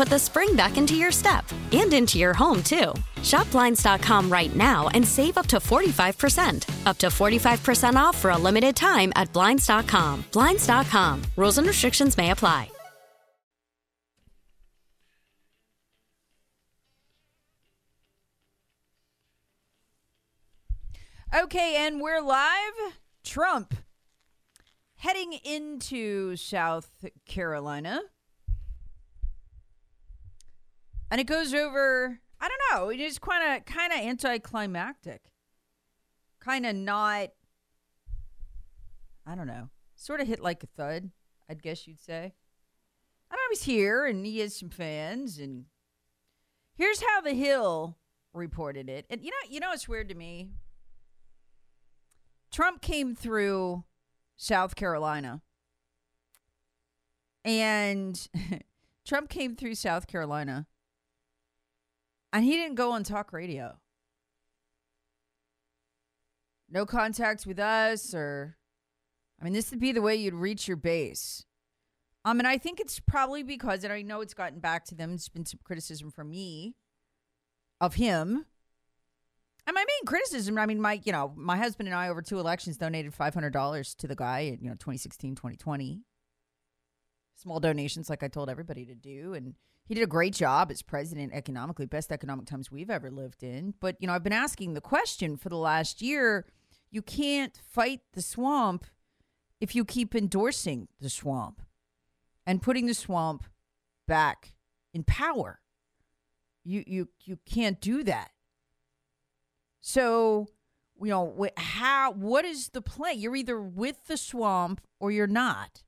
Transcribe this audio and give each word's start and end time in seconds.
put 0.00 0.08
the 0.08 0.18
spring 0.18 0.56
back 0.56 0.78
into 0.78 0.94
your 0.94 1.12
step 1.12 1.44
and 1.72 1.92
into 1.92 2.18
your 2.18 2.32
home, 2.32 2.62
too. 2.62 2.94
Shop 3.22 3.50
Blinds.com 3.50 4.32
right 4.32 4.56
now 4.56 4.88
and 4.94 5.06
save 5.06 5.36
up 5.36 5.46
to 5.48 5.58
45%. 5.58 6.86
Up 6.86 6.96
to 6.96 7.08
45% 7.08 7.96
off 7.96 8.16
for 8.16 8.30
a 8.30 8.38
limited 8.38 8.74
time 8.74 9.12
at 9.14 9.30
Blinds.com. 9.34 10.24
Blinds.com. 10.32 11.22
Rules 11.36 11.58
and 11.58 11.66
restrictions 11.66 12.16
may 12.16 12.30
apply. 12.30 12.70
Okay, 21.34 21.76
and 21.76 22.00
we're 22.00 22.22
live. 22.22 22.94
Trump 23.22 23.74
heading 24.96 25.34
into 25.44 26.36
South 26.36 26.90
Carolina. 27.26 28.00
And 31.10 31.20
it 31.20 31.26
goes 31.26 31.52
over, 31.52 32.20
I 32.40 32.48
don't 32.48 32.80
know, 32.80 32.90
it 32.90 33.00
is 33.00 33.18
kind 33.18 33.56
of 33.56 33.64
kind 33.64 33.92
of 33.92 33.98
anticlimactic. 33.98 35.22
Kind 36.38 36.64
of 36.64 36.74
not 36.74 37.30
I 39.26 39.34
don't 39.34 39.46
know. 39.46 39.68
Sort 39.96 40.20
of 40.20 40.26
hit 40.26 40.40
like 40.40 40.62
a 40.62 40.66
thud, 40.66 41.10
I'd 41.48 41.62
guess 41.62 41.86
you'd 41.86 42.00
say. 42.00 42.32
And 43.30 43.38
I 43.38 43.46
was 43.50 43.62
here 43.62 44.06
and 44.06 44.24
he 44.24 44.38
has 44.40 44.56
some 44.56 44.70
fans 44.70 45.38
and 45.38 45.66
here's 46.74 47.02
how 47.02 47.20
the 47.20 47.34
Hill 47.34 47.96
reported 48.32 48.88
it. 48.88 49.06
And 49.10 49.22
you 49.22 49.30
know, 49.30 49.50
you 49.50 49.60
know 49.60 49.72
it's 49.72 49.88
weird 49.88 50.08
to 50.08 50.14
me. 50.14 50.50
Trump 52.50 52.82
came 52.82 53.14
through 53.14 53.84
South 54.36 54.74
Carolina. 54.74 55.42
And 57.44 58.28
Trump 59.04 59.28
came 59.28 59.54
through 59.54 59.76
South 59.76 60.06
Carolina. 60.06 60.66
And 62.32 62.44
he 62.44 62.52
didn't 62.52 62.76
go 62.76 62.92
on 62.92 63.02
talk 63.04 63.32
radio. 63.32 63.78
No 66.68 66.86
contact 66.86 67.46
with 67.46 67.58
us 67.58 68.14
or 68.14 68.56
I 69.40 69.44
mean 69.44 69.52
this 69.52 69.70
would 69.70 69.80
be 69.80 69.92
the 69.92 70.02
way 70.02 70.14
you'd 70.14 70.34
reach 70.34 70.68
your 70.68 70.76
base. 70.76 71.44
Um 72.24 72.38
and 72.38 72.46
I 72.46 72.58
think 72.58 72.78
it's 72.78 73.00
probably 73.00 73.42
because 73.42 73.82
and 73.82 73.92
I 73.92 74.02
know 74.02 74.20
it's 74.20 74.34
gotten 74.34 74.60
back 74.60 74.84
to 74.86 74.94
them. 74.94 75.14
It's 75.14 75.28
been 75.28 75.46
some 75.46 75.60
criticism 75.64 76.10
from 76.10 76.30
me 76.30 76.76
of 77.80 77.94
him 77.94 78.46
and 79.66 79.74
my 79.74 79.84
main 79.86 80.06
criticism, 80.06 80.58
I 80.58 80.66
mean, 80.66 80.80
my, 80.80 81.00
you 81.04 81.12
know, 81.12 81.32
my 81.36 81.56
husband 81.56 81.88
and 81.88 81.94
I 81.94 82.08
over 82.08 82.22
two 82.22 82.40
elections 82.40 82.76
donated 82.76 83.12
$500 83.12 83.96
to 83.98 84.06
the 84.08 84.16
guy 84.16 84.40
in, 84.40 84.58
you 84.60 84.68
know, 84.68 84.74
2016, 84.74 85.36
2020. 85.36 86.02
Small 87.40 87.58
donations 87.58 88.10
like 88.10 88.22
I 88.22 88.28
told 88.28 88.50
everybody 88.50 88.84
to 88.84 88.94
do. 88.94 89.32
And 89.32 89.54
he 89.86 89.94
did 89.94 90.02
a 90.02 90.06
great 90.06 90.34
job 90.34 90.70
as 90.70 90.82
president 90.82 91.32
economically, 91.32 91.86
best 91.86 92.12
economic 92.12 92.44
times 92.44 92.70
we've 92.70 92.90
ever 92.90 93.10
lived 93.10 93.42
in. 93.42 93.72
But, 93.80 93.96
you 93.98 94.06
know, 94.06 94.12
I've 94.12 94.22
been 94.22 94.32
asking 94.32 94.74
the 94.74 94.82
question 94.82 95.38
for 95.38 95.48
the 95.48 95.56
last 95.56 96.02
year 96.02 96.44
you 96.90 97.02
can't 97.02 97.56
fight 97.56 98.00
the 98.12 98.20
swamp 98.20 98.84
if 99.60 99.74
you 99.74 99.84
keep 99.84 100.14
endorsing 100.14 100.88
the 101.00 101.08
swamp 101.08 101.62
and 102.46 102.60
putting 102.60 102.86
the 102.86 102.94
swamp 102.94 103.44
back 104.06 104.52
in 104.92 105.04
power. 105.04 105.60
You, 106.64 106.84
you, 106.86 107.08
you 107.24 107.38
can't 107.46 107.80
do 107.80 108.02
that. 108.02 108.32
So, 109.80 110.48
you 111.00 111.08
know, 111.08 111.48
how 111.56 112.12
what 112.12 112.44
is 112.44 112.68
the 112.68 112.82
play? 112.82 113.12
You're 113.12 113.36
either 113.36 113.60
with 113.62 114.08
the 114.08 114.18
swamp 114.18 114.82
or 114.98 115.10
you're 115.10 115.26
not. 115.26 115.84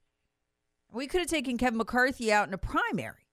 We 0.92 1.06
could 1.06 1.20
have 1.20 1.28
taken 1.30 1.56
Kevin 1.56 1.78
McCarthy 1.78 2.32
out 2.32 2.48
in 2.48 2.54
a 2.54 2.58
primary. 2.58 3.26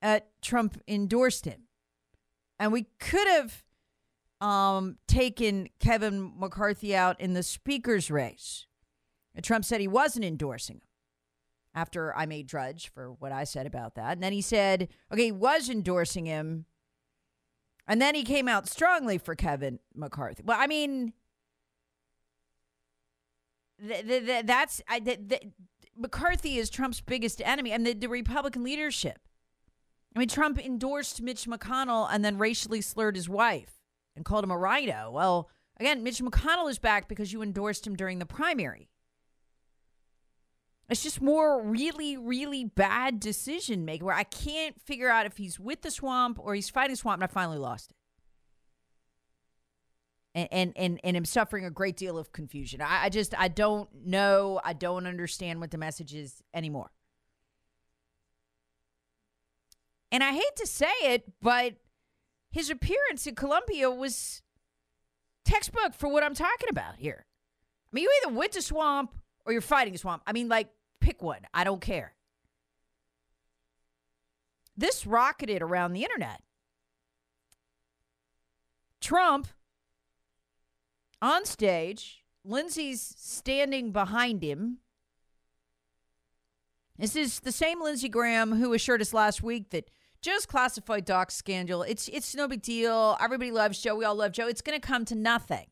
At 0.00 0.30
Trump 0.40 0.80
endorsed 0.88 1.44
him. 1.44 1.62
And 2.58 2.72
we 2.72 2.86
could 2.98 3.28
have 3.28 3.62
um, 4.40 4.98
taken 5.06 5.68
Kevin 5.78 6.32
McCarthy 6.36 6.94
out 6.96 7.20
in 7.20 7.34
the 7.34 7.42
speaker's 7.42 8.10
race. 8.10 8.66
And 9.34 9.44
Trump 9.44 9.64
said 9.64 9.80
he 9.80 9.88
wasn't 9.88 10.24
endorsing 10.24 10.76
him 10.76 10.82
after 11.74 12.14
I 12.16 12.26
made 12.26 12.46
Drudge 12.46 12.90
for 12.92 13.12
what 13.12 13.32
I 13.32 13.44
said 13.44 13.66
about 13.66 13.94
that. 13.94 14.12
And 14.12 14.22
then 14.22 14.32
he 14.32 14.42
said, 14.42 14.88
okay, 15.12 15.26
he 15.26 15.32
was 15.32 15.68
endorsing 15.68 16.26
him 16.26 16.66
and 17.86 18.00
then 18.00 18.14
he 18.14 18.22
came 18.22 18.48
out 18.48 18.68
strongly 18.68 19.18
for 19.18 19.34
Kevin 19.34 19.78
McCarthy. 19.94 20.42
Well, 20.44 20.58
I 20.58 20.66
mean, 20.66 21.12
th- 23.86 24.06
th- 24.06 24.26
th- 24.26 24.46
that's 24.46 24.82
I, 24.88 25.00
McCarthy 25.96 26.58
is 26.58 26.70
Trump's 26.70 27.00
biggest 27.00 27.42
enemy, 27.44 27.72
and 27.72 27.86
the, 27.86 27.92
the 27.92 28.08
Republican 28.08 28.64
leadership. 28.64 29.18
I 30.14 30.18
mean, 30.18 30.28
Trump 30.28 30.58
endorsed 30.58 31.22
Mitch 31.22 31.46
McConnell 31.46 32.08
and 32.10 32.24
then 32.24 32.38
racially 32.38 32.80
slurred 32.80 33.16
his 33.16 33.28
wife 33.28 33.80
and 34.14 34.24
called 34.24 34.44
him 34.44 34.50
a 34.50 34.58
RINO. 34.58 35.10
Well, 35.10 35.48
again, 35.80 36.02
Mitch 36.02 36.18
McConnell 36.18 36.70
is 36.70 36.78
back 36.78 37.08
because 37.08 37.32
you 37.32 37.42
endorsed 37.42 37.86
him 37.86 37.96
during 37.96 38.18
the 38.18 38.26
primary. 38.26 38.88
It's 40.90 41.02
just 41.02 41.22
more 41.22 41.62
really, 41.62 42.18
really 42.18 42.64
bad 42.64 43.18
decision 43.18 43.86
making 43.86 44.04
where 44.04 44.14
I 44.14 44.24
can't 44.24 44.78
figure 44.82 45.08
out 45.08 45.24
if 45.24 45.38
he's 45.38 45.58
with 45.58 45.80
the 45.80 45.90
swamp 45.90 46.38
or 46.38 46.54
he's 46.54 46.68
fighting 46.68 46.92
the 46.92 46.98
swamp, 46.98 47.22
and 47.22 47.30
I 47.30 47.32
finally 47.32 47.58
lost 47.58 47.92
it. 47.92 47.96
And 50.34 50.48
and 50.50 50.72
and, 50.76 51.00
and 51.04 51.16
am 51.16 51.24
suffering 51.24 51.64
a 51.64 51.70
great 51.70 51.96
deal 51.96 52.16
of 52.16 52.32
confusion. 52.32 52.80
I, 52.80 53.04
I 53.04 53.08
just 53.08 53.34
I 53.38 53.48
don't 53.48 53.88
know. 54.06 54.60
I 54.64 54.72
don't 54.72 55.06
understand 55.06 55.60
what 55.60 55.70
the 55.70 55.78
message 55.78 56.14
is 56.14 56.42
anymore. 56.54 56.90
And 60.10 60.22
I 60.22 60.32
hate 60.32 60.56
to 60.56 60.66
say 60.66 60.92
it, 61.02 61.32
but 61.40 61.74
his 62.50 62.70
appearance 62.70 63.26
in 63.26 63.34
Columbia 63.34 63.90
was 63.90 64.42
textbook 65.44 65.94
for 65.94 66.08
what 66.08 66.22
I'm 66.22 66.34
talking 66.34 66.68
about 66.68 66.96
here. 66.96 67.24
I 67.90 67.94
mean, 67.94 68.04
you 68.04 68.20
either 68.22 68.34
went 68.34 68.52
to 68.52 68.62
swamp 68.62 69.14
or 69.44 69.52
you're 69.52 69.62
fighting 69.62 69.92
the 69.92 69.98
swamp. 69.98 70.22
I 70.26 70.32
mean, 70.32 70.48
like 70.48 70.68
Pick 71.02 71.20
one. 71.20 71.40
I 71.52 71.64
don't 71.64 71.80
care. 71.80 72.14
This 74.76 75.04
rocketed 75.06 75.60
around 75.60 75.92
the 75.92 76.04
internet. 76.04 76.40
Trump 79.00 79.48
on 81.22 81.46
stage, 81.46 82.24
Lindsey's 82.44 83.14
standing 83.16 83.92
behind 83.92 84.42
him. 84.42 84.78
This 86.98 87.16
is 87.16 87.40
the 87.40 87.52
same 87.52 87.80
Lindsey 87.80 88.08
Graham 88.08 88.52
who 88.52 88.74
assured 88.74 89.00
us 89.00 89.14
last 89.14 89.42
week 89.42 89.70
that 89.70 89.88
just 90.20 90.48
classified 90.48 91.04
doc 91.04 91.30
scandal. 91.30 91.82
It's 91.82 92.08
it's 92.08 92.34
no 92.34 92.46
big 92.46 92.62
deal. 92.62 93.16
Everybody 93.20 93.50
loves 93.50 93.80
Joe. 93.80 93.96
We 93.96 94.04
all 94.04 94.14
love 94.14 94.32
Joe. 94.32 94.46
It's 94.46 94.60
going 94.60 94.78
to 94.78 94.86
come 94.86 95.04
to 95.06 95.14
nothing. 95.14 95.66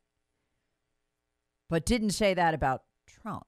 But 1.69 1.87
didn't 1.87 2.11
say 2.11 2.35
that 2.35 2.55
about 2.55 2.83
Trump. 3.07 3.47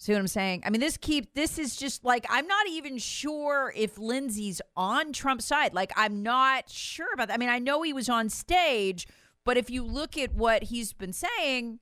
See 0.00 0.12
what 0.12 0.20
I'm 0.20 0.28
saying? 0.28 0.62
I 0.64 0.70
mean, 0.70 0.80
this 0.80 0.96
keep 0.96 1.34
this 1.34 1.58
is 1.58 1.74
just 1.74 2.04
like 2.04 2.24
I'm 2.30 2.46
not 2.46 2.68
even 2.68 2.98
sure 2.98 3.72
if 3.74 3.98
Lindsey's 3.98 4.60
on 4.76 5.12
Trump's 5.12 5.44
side. 5.44 5.74
Like 5.74 5.92
I'm 5.96 6.22
not 6.22 6.70
sure 6.70 7.12
about 7.12 7.28
that. 7.28 7.34
I 7.34 7.36
mean, 7.36 7.48
I 7.48 7.58
know 7.58 7.82
he 7.82 7.92
was 7.92 8.08
on 8.08 8.28
stage, 8.28 9.08
but 9.44 9.56
if 9.56 9.70
you 9.70 9.84
look 9.84 10.16
at 10.16 10.34
what 10.34 10.64
he's 10.64 10.92
been 10.92 11.12
saying, 11.12 11.80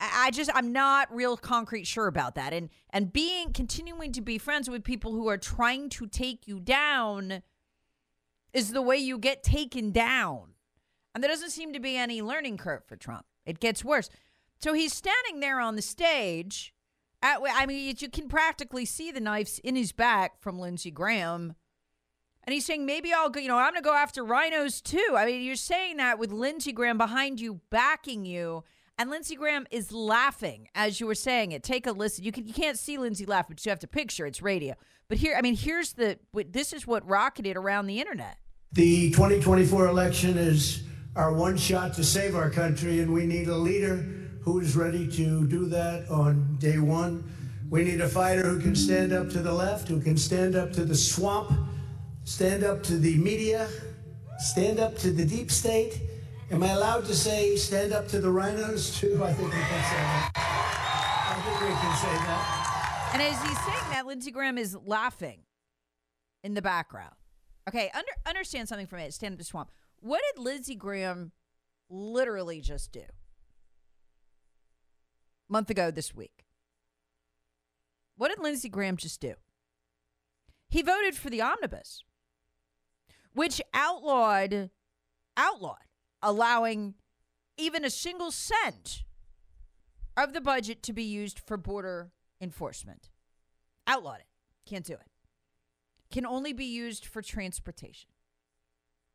I 0.00 0.30
just 0.30 0.50
I'm 0.54 0.72
not 0.72 1.14
real 1.14 1.36
concrete 1.36 1.86
sure 1.86 2.06
about 2.06 2.34
that. 2.36 2.52
And 2.52 2.70
and 2.90 3.12
being 3.12 3.52
continuing 3.52 4.12
to 4.12 4.20
be 4.20 4.38
friends 4.38 4.70
with 4.70 4.84
people 4.84 5.12
who 5.12 5.28
are 5.28 5.38
trying 5.38 5.88
to 5.90 6.06
take 6.06 6.46
you 6.46 6.60
down 6.60 7.42
is 8.52 8.72
the 8.72 8.82
way 8.82 8.96
you 8.96 9.18
get 9.18 9.42
taken 9.42 9.90
down. 9.90 10.54
And 11.14 11.22
there 11.22 11.30
doesn't 11.30 11.50
seem 11.50 11.72
to 11.72 11.80
be 11.80 11.96
any 11.96 12.22
learning 12.22 12.58
curve 12.58 12.84
for 12.86 12.96
Trump. 12.96 13.26
It 13.44 13.60
gets 13.60 13.84
worse. 13.84 14.08
So 14.60 14.72
he's 14.72 14.92
standing 14.92 15.40
there 15.40 15.60
on 15.60 15.76
the 15.76 15.82
stage 15.82 16.74
at, 17.22 17.40
I 17.42 17.66
mean, 17.66 17.94
you 17.98 18.08
can 18.08 18.28
practically 18.28 18.84
see 18.84 19.10
the 19.10 19.20
knives 19.20 19.58
in 19.64 19.76
his 19.76 19.92
back 19.92 20.40
from 20.40 20.58
Lindsey 20.58 20.90
Graham. 20.90 21.54
And 22.48 22.54
he's 22.54 22.64
saying, 22.64 22.86
maybe 22.86 23.12
I'll 23.12 23.28
go, 23.28 23.40
you 23.40 23.48
know, 23.48 23.58
I'm 23.58 23.74
going 23.74 23.82
to 23.82 23.86
go 23.86 23.94
after 23.94 24.24
RINOs 24.24 24.82
too. 24.82 25.14
I 25.14 25.26
mean, 25.26 25.42
you're 25.42 25.54
saying 25.54 25.98
that 25.98 26.18
with 26.18 26.32
Lindsey 26.32 26.72
Graham 26.72 26.96
behind 26.96 27.38
you, 27.38 27.60
backing 27.68 28.24
you. 28.24 28.64
And 28.96 29.10
Lindsey 29.10 29.36
Graham 29.36 29.66
is 29.70 29.92
laughing 29.92 30.66
as 30.74 30.98
you 30.98 31.06
were 31.06 31.14
saying 31.14 31.52
it. 31.52 31.62
Take 31.62 31.86
a 31.86 31.92
listen. 31.92 32.24
You 32.24 32.32
can 32.32 32.46
you 32.46 32.54
can't 32.54 32.78
see 32.78 32.96
Lindsey 32.96 33.26
laugh, 33.26 33.48
but 33.48 33.62
you 33.66 33.68
have 33.68 33.80
to 33.80 33.86
picture 33.86 34.24
it's 34.24 34.40
radio. 34.40 34.76
But 35.08 35.18
here, 35.18 35.34
I 35.36 35.42
mean, 35.42 35.56
here's 35.56 35.92
the 35.92 36.18
this 36.32 36.72
is 36.72 36.86
what 36.86 37.06
rocketed 37.06 37.58
around 37.58 37.86
the 37.86 38.00
internet. 38.00 38.38
The 38.72 39.10
2024 39.10 39.86
election 39.86 40.38
is 40.38 40.84
our 41.16 41.34
one 41.34 41.58
shot 41.58 41.92
to 41.96 42.02
save 42.02 42.34
our 42.34 42.48
country, 42.48 43.00
and 43.00 43.12
we 43.12 43.26
need 43.26 43.48
a 43.48 43.58
leader 43.58 43.96
who 44.40 44.58
is 44.60 44.74
ready 44.74 45.06
to 45.06 45.46
do 45.48 45.66
that 45.66 46.08
on 46.08 46.56
day 46.58 46.78
one. 46.78 47.30
We 47.68 47.84
need 47.84 48.00
a 48.00 48.08
fighter 48.08 48.48
who 48.48 48.58
can 48.58 48.74
stand 48.74 49.12
up 49.12 49.28
to 49.32 49.40
the 49.40 49.52
left, 49.52 49.88
who 49.88 50.00
can 50.00 50.16
stand 50.16 50.56
up 50.56 50.72
to 50.72 50.86
the 50.86 50.94
swamp, 50.94 51.52
stand 52.28 52.62
up 52.62 52.82
to 52.82 52.98
the 52.98 53.16
media, 53.16 53.66
stand 54.38 54.78
up 54.78 54.98
to 54.98 55.10
the 55.10 55.24
deep 55.24 55.50
state. 55.50 55.98
Am 56.50 56.62
I 56.62 56.72
allowed 56.72 57.06
to 57.06 57.14
say 57.14 57.56
stand 57.56 57.94
up 57.94 58.06
to 58.08 58.20
the 58.20 58.28
RINOs 58.28 58.98
too? 58.98 59.24
I 59.24 59.32
think 59.32 59.48
we 59.48 59.58
can 59.58 59.84
say 59.84 59.96
that. 59.96 60.32
I 60.36 61.40
think 61.42 61.60
we 61.60 61.74
can 61.74 61.96
say 61.96 62.14
that. 62.26 63.10
And 63.14 63.22
as 63.22 63.42
he's 63.42 63.58
saying 63.64 63.90
that, 63.92 64.06
Lindsey 64.06 64.30
Graham 64.30 64.58
is 64.58 64.76
laughing 64.84 65.40
in 66.44 66.52
the 66.52 66.62
background. 66.62 67.14
Okay, 67.66 67.90
under, 67.94 68.12
understand 68.26 68.68
something 68.68 68.86
from 68.86 68.98
it. 68.98 69.14
Stand 69.14 69.32
up 69.32 69.38
to 69.38 69.44
swamp. 69.44 69.70
What 70.00 70.20
did 70.34 70.42
Lindsey 70.42 70.74
Graham 70.74 71.32
literally 71.88 72.60
just 72.60 72.92
do? 72.92 73.04
month 75.48 75.70
ago 75.70 75.90
this 75.90 76.14
week. 76.14 76.44
What 78.16 78.28
did 78.28 78.38
Lindsey 78.38 78.68
Graham 78.68 78.96
just 78.96 79.20
do? 79.20 79.34
He 80.68 80.82
voted 80.82 81.14
for 81.14 81.30
the 81.30 81.40
omnibus, 81.40 82.02
which 83.38 83.62
outlawed 83.72 84.70
outlawed 85.36 85.76
allowing 86.20 86.94
even 87.56 87.84
a 87.84 87.90
single 87.90 88.32
cent 88.32 89.04
of 90.16 90.32
the 90.32 90.40
budget 90.40 90.82
to 90.82 90.92
be 90.92 91.04
used 91.04 91.38
for 91.38 91.56
border 91.56 92.10
enforcement. 92.40 93.10
Outlawed 93.86 94.18
it. 94.18 94.26
Can't 94.68 94.84
do 94.84 94.94
it. 94.94 95.06
Can 96.10 96.26
only 96.26 96.52
be 96.52 96.64
used 96.64 97.06
for 97.06 97.22
transportation. 97.22 98.10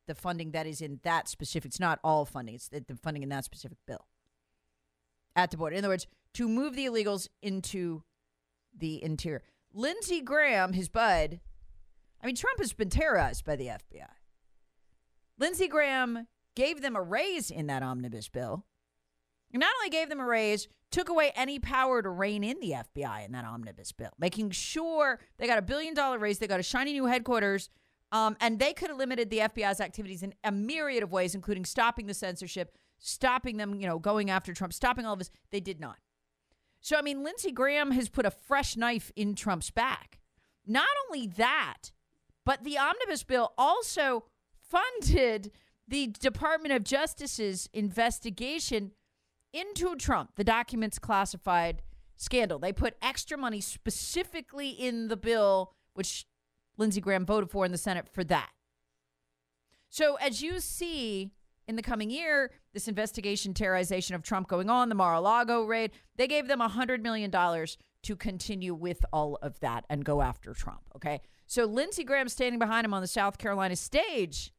The 0.08 0.16
funding 0.16 0.52
that 0.52 0.68
is 0.68 0.80
in 0.82 1.02
that 1.04 1.28
specific, 1.28 1.72
it's 1.72 1.80
not 1.80 2.00
all 2.02 2.24
funding, 2.24 2.56
it's 2.56 2.70
the 2.70 2.84
funding 3.02 3.24
in 3.24 3.30
that 3.30 3.44
specific 3.44 3.78
bill 3.86 4.08
at 5.36 5.52
the 5.52 5.58
border. 5.58 5.76
In 5.76 5.80
other 5.80 5.90
words, 5.90 6.08
to 6.36 6.48
move 6.48 6.78
the 6.78 6.86
illegals 6.86 7.28
into 7.42 8.04
the 8.74 9.04
interior. 9.04 9.42
Lindsey 9.74 10.22
Graham, 10.22 10.72
his 10.72 10.88
bud, 10.88 11.42
I 12.24 12.28
mean, 12.28 12.36
Trump 12.36 12.60
has 12.60 12.72
been 12.72 12.90
terrorized 12.90 13.44
by 13.44 13.58
the 13.58 13.66
FBI. 13.66 14.08
Lindsey 15.38 15.68
Graham 15.68 16.28
gave 16.56 16.82
them 16.82 16.96
a 16.96 17.02
raise 17.02 17.52
in 17.52 17.68
that 17.68 17.84
omnibus 17.84 18.30
bill. 18.30 18.66
Not 19.52 19.70
only 19.80 19.90
gave 19.90 20.10
them 20.10 20.20
a 20.20 20.26
raise, 20.26 20.68
took 20.90 21.10
away 21.10 21.32
any 21.36 21.60
power 21.60 22.02
to 22.02 22.10
rein 22.10 22.44
in 22.44 22.60
the 22.60 22.72
FBI 22.72 23.26
in 23.26 23.34
that 23.34 23.46
omnibus 23.46 23.92
bill, 23.92 24.12
making 24.18 24.52
sure 24.52 25.20
they 25.38 25.48
got 25.48 25.58
a 25.58 25.62
billion 25.62 25.94
dollar 25.94 26.18
raise, 26.18 26.40
they 26.40 26.48
got 26.48 26.60
a 26.60 26.64
shiny 26.64 26.94
new 26.94 27.06
headquarters, 27.06 27.70
um, 28.12 28.38
and 28.40 28.58
they 28.58 28.74
could 28.74 28.90
have 28.90 28.98
limited 28.98 29.30
the 29.30 29.40
FBI's 29.40 29.82
activities 29.82 30.24
in 30.24 30.34
a 30.44 30.52
myriad 30.52 31.04
of 31.04 31.12
ways, 31.12 31.36
including 31.36 31.66
stopping 31.66 32.08
the 32.08 32.14
censorship, 32.14 32.76
stopping 33.00 33.58
them, 33.58 33.76
you 33.76 33.86
know, 33.86 34.00
going 34.00 34.30
after 34.30 34.54
Trump, 34.54 34.72
stopping 34.72 35.06
all 35.06 35.14
of 35.14 35.20
this. 35.20 35.32
They 35.52 35.60
did 35.60 35.80
not. 35.80 35.98
So, 36.80 36.98
I 36.98 37.02
mean, 37.02 37.24
Lindsey 37.24 37.52
Graham 37.52 37.92
has 37.92 38.10
put 38.10 38.26
a 38.26 38.32
fresh 38.32 38.78
knife 38.78 39.12
in 39.16 39.36
Trump's 39.36 39.72
back. 39.72 40.20
Not 40.66 40.88
only 41.08 41.28
that, 41.28 41.92
but 42.46 42.64
the 42.64 42.78
omnibus 42.78 43.24
bill 43.24 43.54
also 43.58 44.26
funded 44.60 45.52
the 45.88 46.08
Department 46.08 46.74
of 46.74 46.84
Justice's 46.84 47.70
investigation 47.74 48.92
into 49.52 49.96
Trump, 49.96 50.32
the 50.36 50.44
documents 50.44 50.98
classified 50.98 51.82
scandal. 52.18 52.60
They 52.60 52.74
put 52.74 52.96
extra 53.02 53.38
money 53.38 53.62
specifically 53.62 54.70
in 54.70 55.10
the 55.10 55.18
bill, 55.18 55.74
which 55.94 56.26
Lindsey 56.78 57.02
Graham 57.02 57.26
voted 57.26 57.50
for 57.50 57.66
in 57.66 57.72
the 57.72 57.78
Senate 57.78 58.08
for 58.10 58.24
that. 58.26 58.50
So, 59.90 60.16
as 60.16 60.42
you 60.42 60.60
see 60.60 61.34
in 61.68 61.76
the 61.76 61.84
coming 61.84 62.10
year, 62.10 62.52
this 62.74 62.88
investigation, 62.88 63.54
terrorization 63.54 64.16
of 64.16 64.24
Trump 64.24 64.48
going 64.48 64.70
on, 64.70 64.90
the 64.90 64.96
Mar 64.96 65.14
a 65.14 65.22
Lago 65.22 65.64
raid, 65.64 65.92
they 66.16 66.28
gave 66.28 66.48
them 66.48 66.60
$100 66.60 67.02
million 67.02 67.32
to 67.32 68.16
continue 68.16 68.74
with 68.74 69.06
all 69.14 69.38
of 69.42 69.60
that 69.60 69.86
and 69.90 70.04
go 70.04 70.22
after 70.22 70.54
Trump. 70.54 70.82
Okay. 70.96 71.22
So 71.54 71.66
Lindsey 71.66 72.04
Graham 72.04 72.30
standing 72.30 72.58
behind 72.58 72.84
him 72.84 72.96
on 72.96 73.04
the 73.04 73.08
South 73.08 73.38
Carolina 73.38 73.76
stage. 73.76 74.52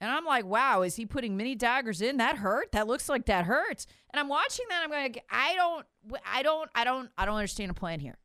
And 0.00 0.10
I'm 0.10 0.24
like, 0.24 0.44
wow, 0.44 0.82
is 0.82 0.96
he 0.96 1.06
putting 1.06 1.36
mini 1.36 1.54
daggers 1.54 2.02
in? 2.02 2.16
That 2.16 2.38
hurt. 2.38 2.72
That 2.72 2.88
looks 2.88 3.08
like 3.08 3.26
that 3.26 3.44
hurts. 3.44 3.86
And 4.10 4.18
I'm 4.18 4.26
watching 4.26 4.66
that. 4.68 4.82
I'm 4.82 4.90
going, 4.90 5.14
I 5.30 5.54
don't, 5.54 5.86
I 6.26 6.42
don't, 6.42 6.68
I 6.74 6.82
don't, 6.82 7.10
I 7.16 7.26
don't 7.26 7.36
understand 7.36 7.70
a 7.70 7.74
plan 7.74 8.00
here. 8.00 8.18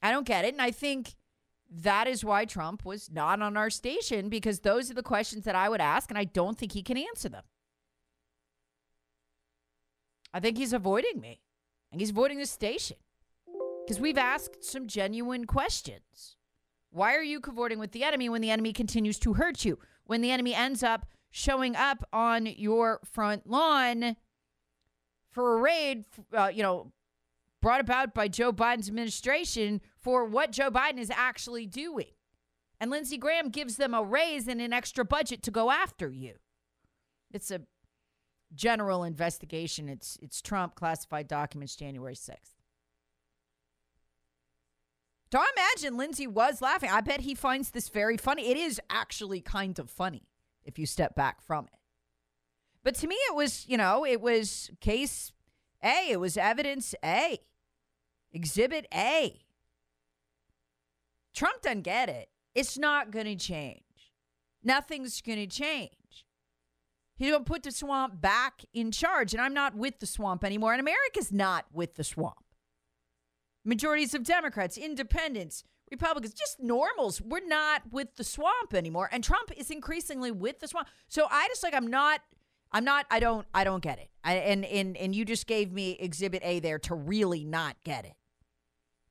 I 0.00 0.12
don't 0.12 0.24
get 0.24 0.44
it. 0.44 0.54
And 0.54 0.62
I 0.62 0.70
think 0.70 1.16
that 1.72 2.06
is 2.06 2.24
why 2.24 2.44
Trump 2.44 2.84
was 2.84 3.10
not 3.10 3.42
on 3.42 3.56
our 3.56 3.68
station 3.68 4.28
because 4.28 4.60
those 4.60 4.92
are 4.92 4.94
the 4.94 5.02
questions 5.02 5.42
that 5.42 5.56
I 5.56 5.68
would 5.68 5.80
ask, 5.80 6.08
and 6.08 6.16
I 6.16 6.22
don't 6.22 6.56
think 6.56 6.70
he 6.70 6.84
can 6.84 6.96
answer 6.96 7.28
them. 7.28 7.42
I 10.32 10.38
think 10.38 10.56
he's 10.56 10.72
avoiding 10.72 11.20
me, 11.20 11.40
and 11.90 12.00
he's 12.00 12.10
avoiding 12.10 12.38
the 12.38 12.46
station 12.46 12.98
because 13.88 14.02
we've 14.02 14.18
asked 14.18 14.62
some 14.62 14.86
genuine 14.86 15.46
questions. 15.46 16.36
Why 16.90 17.14
are 17.14 17.22
you 17.22 17.40
cavorting 17.40 17.78
with 17.78 17.92
the 17.92 18.04
enemy 18.04 18.28
when 18.28 18.42
the 18.42 18.50
enemy 18.50 18.74
continues 18.74 19.18
to 19.20 19.32
hurt 19.32 19.64
you? 19.64 19.78
When 20.04 20.20
the 20.20 20.30
enemy 20.30 20.54
ends 20.54 20.82
up 20.82 21.06
showing 21.30 21.74
up 21.74 22.06
on 22.12 22.44
your 22.44 23.00
front 23.02 23.46
lawn 23.48 24.16
for 25.30 25.56
a 25.56 25.60
raid, 25.62 26.04
uh, 26.36 26.50
you 26.52 26.62
know, 26.62 26.92
brought 27.62 27.80
about 27.80 28.12
by 28.12 28.28
Joe 28.28 28.52
Biden's 28.52 28.88
administration 28.88 29.80
for 29.98 30.26
what 30.26 30.52
Joe 30.52 30.70
Biden 30.70 30.98
is 30.98 31.10
actually 31.10 31.64
doing. 31.64 32.12
And 32.78 32.90
Lindsey 32.90 33.16
Graham 33.16 33.48
gives 33.48 33.76
them 33.76 33.94
a 33.94 34.02
raise 34.02 34.48
and 34.48 34.60
an 34.60 34.74
extra 34.74 35.02
budget 35.02 35.42
to 35.44 35.50
go 35.50 35.70
after 35.70 36.10
you. 36.10 36.34
It's 37.32 37.50
a 37.50 37.62
general 38.54 39.02
investigation. 39.02 39.88
It's 39.88 40.18
it's 40.20 40.42
Trump 40.42 40.74
classified 40.74 41.26
documents 41.26 41.74
January 41.74 42.14
6th. 42.14 42.57
Do 45.30 45.38
I 45.38 45.46
imagine 45.56 45.96
Lindsey 45.98 46.26
was 46.26 46.62
laughing? 46.62 46.90
I 46.90 47.00
bet 47.00 47.20
he 47.20 47.34
finds 47.34 47.70
this 47.70 47.88
very 47.88 48.16
funny. 48.16 48.50
It 48.50 48.56
is 48.56 48.80
actually 48.88 49.40
kind 49.40 49.78
of 49.78 49.90
funny 49.90 50.22
if 50.64 50.78
you 50.78 50.86
step 50.86 51.14
back 51.14 51.42
from 51.42 51.66
it. 51.66 51.78
But 52.82 52.94
to 52.96 53.06
me, 53.06 53.16
it 53.16 53.34
was, 53.34 53.66
you 53.68 53.76
know, 53.76 54.06
it 54.06 54.20
was 54.20 54.70
case 54.80 55.32
A, 55.82 56.10
it 56.10 56.20
was 56.20 56.36
evidence 56.36 56.94
A, 57.04 57.38
exhibit 58.32 58.86
A. 58.94 59.40
Trump 61.34 61.62
doesn't 61.62 61.82
get 61.82 62.08
it. 62.08 62.30
It's 62.54 62.78
not 62.78 63.10
going 63.10 63.26
to 63.26 63.36
change. 63.36 63.82
Nothing's 64.64 65.20
going 65.20 65.38
to 65.38 65.46
change. 65.46 65.92
He's 67.16 67.30
going 67.30 67.44
to 67.44 67.48
put 67.48 67.62
the 67.62 67.70
swamp 67.70 68.20
back 68.20 68.64
in 68.72 68.90
charge. 68.90 69.34
And 69.34 69.40
I'm 69.40 69.54
not 69.54 69.76
with 69.76 69.98
the 70.00 70.06
swamp 70.06 70.44
anymore. 70.44 70.72
And 70.72 70.80
America's 70.80 71.30
not 71.30 71.66
with 71.72 71.94
the 71.94 72.04
swamp. 72.04 72.44
Majorities 73.68 74.14
of 74.14 74.24
Democrats, 74.24 74.78
independents, 74.78 75.62
Republicans, 75.90 76.34
just 76.34 76.58
normals, 76.58 77.20
we're 77.20 77.46
not 77.46 77.82
with 77.90 78.16
the 78.16 78.24
swamp 78.24 78.74
anymore. 78.74 79.08
And 79.12 79.22
Trump 79.22 79.50
is 79.56 79.70
increasingly 79.70 80.30
with 80.30 80.60
the 80.60 80.68
swamp. 80.68 80.88
So 81.08 81.26
I 81.30 81.46
just 81.48 81.62
like, 81.62 81.74
I'm 81.74 81.86
not. 81.86 82.20
I'm 82.72 82.84
not. 82.84 83.06
I 83.10 83.20
don't. 83.20 83.46
I 83.54 83.64
don't 83.64 83.82
get 83.82 83.98
it. 83.98 84.10
I, 84.24 84.34
and 84.34 84.64
and 84.64 84.96
and 84.96 85.14
you 85.14 85.24
just 85.24 85.46
gave 85.46 85.72
me 85.72 85.92
Exhibit 86.00 86.42
A 86.44 86.60
there 86.60 86.78
to 86.80 86.94
really 86.94 87.44
not 87.44 87.76
get 87.84 88.04
it. 88.04 88.14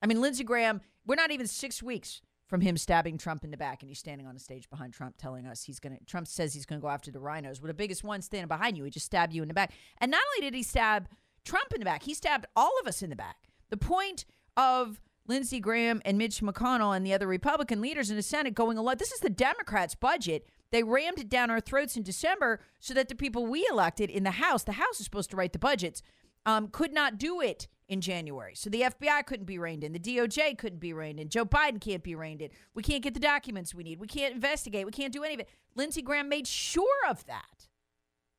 I 0.02 0.06
mean, 0.06 0.22
Lindsey 0.22 0.44
Graham 0.44 0.82
we're 1.08 1.16
not 1.16 1.32
even 1.32 1.48
six 1.48 1.82
weeks 1.82 2.22
from 2.48 2.62
him 2.62 2.78
stabbing 2.78 3.18
Trump 3.18 3.44
in 3.44 3.52
the 3.52 3.58
back, 3.58 3.82
and 3.82 3.90
he's 3.90 4.00
standing 4.00 4.28
on 4.28 4.36
a 4.36 4.40
stage 4.40 4.70
behind 4.70 4.94
Trump, 4.94 5.16
telling 5.18 5.48
us 5.48 5.64
he's 5.64 5.80
going 5.80 5.98
to. 5.98 6.04
Trump 6.06 6.28
says 6.28 6.54
he's 6.54 6.66
going 6.66 6.80
to 6.80 6.84
go 6.84 6.90
after 6.90 7.12
the 7.12 7.20
RINOs. 7.20 7.62
Well, 7.62 7.68
the 7.68 7.74
biggest 7.74 8.04
one 8.04 8.22
standing 8.22 8.48
behind 8.48 8.78
you, 8.78 8.84
he 8.84 8.90
just 8.90 9.06
stabbed 9.06 9.34
you 9.34 9.42
in 9.42 9.48
the 9.48 9.54
back. 9.54 9.72
And 10.00 10.12
not 10.12 10.22
only 10.36 10.48
did 10.48 10.56
he 10.56 10.64
stab 10.64 11.08
Trump 11.46 11.72
in 11.74 11.80
the 11.80 11.86
back, 11.86 12.04
he 12.04 12.14
stabbed 12.14 12.46
all 12.56 12.74
of 12.82 12.88
us 12.88 13.02
in 13.02 13.10
the 13.10 13.16
back 13.16 13.38
The 13.70 13.78
point 13.78 14.26
of 14.58 15.00
Lindsey 15.28 15.60
Graham 15.60 16.02
and 16.04 16.18
Mitch 16.18 16.42
McConnell 16.42 16.96
and 16.96 17.06
the 17.06 17.14
other 17.14 17.28
Republican 17.28 17.80
leaders 17.80 18.10
in 18.10 18.18
the 18.18 18.24
Senate 18.24 18.56
going 18.56 18.78
along, 18.78 18.96
this 18.98 19.12
is 19.12 19.20
the 19.20 19.30
Democrats' 19.30 19.96
budget. 19.96 20.48
They 20.72 20.84
rammed 20.84 21.20
it 21.20 21.30
down 21.30 21.50
our 21.50 21.62
throats 21.62 21.96
in 21.96 22.04
December 22.04 22.60
so 22.80 22.94
that 22.94 23.08
the 23.08 23.16
people 23.16 23.46
we 23.46 23.66
elected 23.72 24.10
in 24.10 24.24
the 24.24 24.32
House, 24.32 24.64
the 24.64 24.74
House 24.74 25.00
is 25.00 25.06
supposed 25.06 25.30
to 25.32 25.38
write 25.38 25.54
the 25.54 25.60
budgets, 25.60 26.02
um, 26.46 26.70
could 26.70 26.94
not 26.94 27.18
do 27.18 27.40
it 27.40 27.68
in 27.88 28.02
January. 28.02 28.54
So 28.56 28.70
the 28.70 28.82
FBI 28.82 29.26
couldn't 29.26 29.46
be 29.46 29.58
reined 29.58 29.84
in. 29.84 29.94
The 29.94 30.00
DOJ 30.00 30.58
couldn't 30.58 30.80
be 30.80 30.94
reined 30.94 31.20
in. 31.20 31.30
Joe 31.30 31.46
Biden 31.46 31.80
can't 31.80 32.04
be 32.04 32.16
reined 32.16 32.42
in. 32.42 32.50
We 32.74 32.84
can't 32.84 33.04
get 33.04 33.14
the 33.14 33.20
documents 33.20 33.74
we 33.74 33.84
need. 33.84 34.00
We 34.00 34.08
can't 34.08 34.34
investigate. 34.34 34.86
We 34.86 34.92
can't 34.92 35.14
do 35.14 35.24
any 35.24 35.36
of 35.36 35.40
it. 35.42 35.50
Lindsey 35.76 36.02
Graham 36.02 36.28
made 36.28 36.48
sure 36.48 37.06
of 37.08 37.26
that 37.26 37.68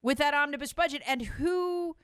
with 0.03 0.19
that 0.19 0.35
omnibus 0.35 0.73
budget. 0.73 1.03
And 1.07 1.23
who 1.23 1.97